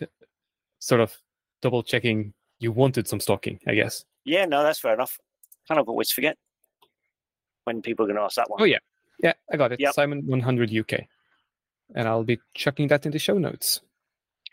[0.78, 1.16] Sort of
[1.60, 4.04] double checking you wanted some stalking, I guess.
[4.24, 5.18] Yeah, no, that's fair enough.
[5.66, 6.36] Kind of always forget
[7.64, 8.60] when people are going to ask that one.
[8.62, 8.78] Oh, yeah.
[9.22, 9.80] Yeah, I got it.
[9.80, 9.94] Yep.
[9.94, 11.00] Simon 100 UK.
[11.94, 13.80] And I'll be chucking that in the show notes.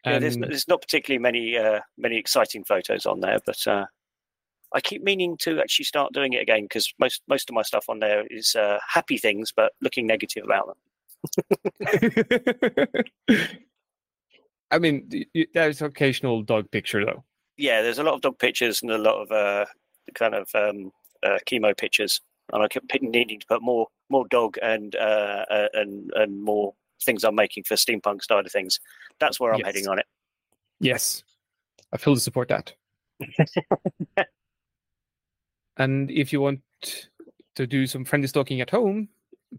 [0.06, 3.86] Yeah, there's, there's not particularly many uh, many exciting photos on there, but uh,
[4.74, 7.86] I keep meaning to actually start doing it again because most most of my stuff
[7.90, 10.78] on there is uh, happy things, but looking negative about them.
[14.72, 17.24] I mean, y- y- there's occasional dog picture though.
[17.58, 19.66] Yeah, there's a lot of dog pictures and a lot of uh,
[20.16, 20.92] kind of um,
[21.24, 22.20] uh, chemo pictures,
[22.52, 26.74] and I keep needing to put more more dog and uh, uh, and and more
[27.04, 28.80] things I'm making for steampunk side of things.
[29.20, 29.68] That's where I'm Yes.
[29.68, 30.06] heading on it.
[30.80, 31.24] Yes,
[31.94, 32.74] I fully support that.
[35.78, 36.62] and if you want
[37.56, 39.10] to do some friendly stalking at home,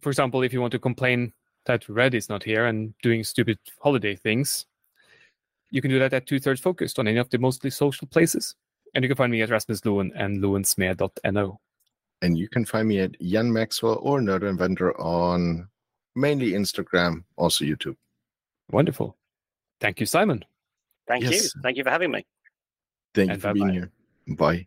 [0.00, 1.32] for example, if you want to complain
[1.66, 4.66] that Red is not here and doing stupid holiday things,
[5.70, 8.54] you can do that at Two Thirds Focused on any of the mostly social places.
[8.94, 11.60] And you can find me at Rasmus Loen and loensmed.no.
[12.22, 15.68] And you can find me at Jan Maxwell or Nerd Inventor on
[16.14, 17.96] mainly Instagram, also YouTube.
[18.70, 19.16] Wonderful.
[19.80, 20.44] Thank you, Simon.
[21.06, 22.26] Thank you, thank you for having me.
[23.14, 23.74] Thank you for being bye-bye.
[23.74, 23.90] here.
[24.36, 24.66] Bye.